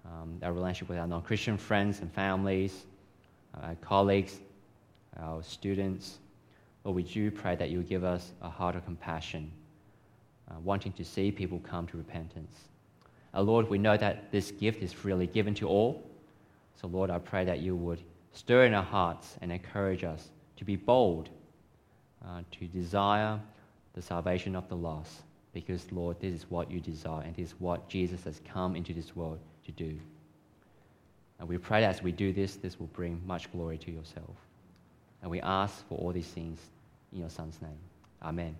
um, 0.05 0.39
our 0.41 0.53
relationship 0.53 0.89
with 0.89 0.97
our 0.97 1.07
non 1.07 1.21
Christian 1.21 1.57
friends 1.57 1.99
and 1.99 2.11
families, 2.11 2.85
our 3.61 3.75
colleagues, 3.81 4.39
our 5.19 5.43
students. 5.43 6.19
Lord, 6.83 6.95
we 6.95 7.03
do 7.03 7.29
pray 7.29 7.55
that 7.55 7.69
you 7.69 7.83
give 7.83 8.03
us 8.03 8.31
a 8.41 8.49
heart 8.49 8.75
of 8.75 8.85
compassion, 8.85 9.51
uh, 10.49 10.55
wanting 10.63 10.93
to 10.93 11.05
see 11.05 11.31
people 11.31 11.59
come 11.59 11.85
to 11.87 11.97
repentance. 11.97 12.55
Uh, 13.33 13.41
Lord, 13.41 13.69
we 13.69 13.77
know 13.77 13.97
that 13.97 14.31
this 14.31 14.51
gift 14.51 14.81
is 14.81 14.91
freely 14.91 15.27
given 15.27 15.53
to 15.55 15.67
all. 15.67 16.03
So, 16.79 16.87
Lord, 16.87 17.09
I 17.09 17.19
pray 17.19 17.45
that 17.45 17.59
you 17.59 17.75
would 17.75 18.01
stir 18.33 18.65
in 18.65 18.73
our 18.73 18.83
hearts 18.83 19.37
and 19.41 19.51
encourage 19.51 20.03
us 20.03 20.29
to 20.57 20.65
be 20.65 20.75
bold, 20.75 21.29
uh, 22.25 22.41
to 22.51 22.65
desire 22.67 23.39
the 23.93 24.01
salvation 24.01 24.55
of 24.55 24.67
the 24.67 24.75
lost, 24.75 25.21
because, 25.53 25.91
Lord, 25.91 26.19
this 26.19 26.33
is 26.33 26.49
what 26.49 26.71
you 26.71 26.79
desire, 26.79 27.21
and 27.21 27.35
this 27.35 27.49
is 27.49 27.55
what 27.59 27.87
Jesus 27.87 28.23
has 28.23 28.41
come 28.51 28.75
into 28.75 28.93
this 28.93 29.15
world 29.15 29.39
to 29.65 29.71
do. 29.71 29.99
And 31.39 31.47
we 31.47 31.57
pray 31.57 31.81
that 31.81 31.89
as 31.89 32.03
we 32.03 32.11
do 32.11 32.33
this, 32.33 32.55
this 32.55 32.79
will 32.79 32.87
bring 32.87 33.21
much 33.25 33.51
glory 33.51 33.77
to 33.79 33.91
yourself. 33.91 34.35
And 35.21 35.29
we 35.29 35.39
ask 35.41 35.87
for 35.87 35.97
all 35.97 36.11
these 36.11 36.27
things 36.27 36.59
in 37.13 37.19
your 37.19 37.29
Son's 37.29 37.61
name. 37.61 37.77
Amen. 38.23 38.55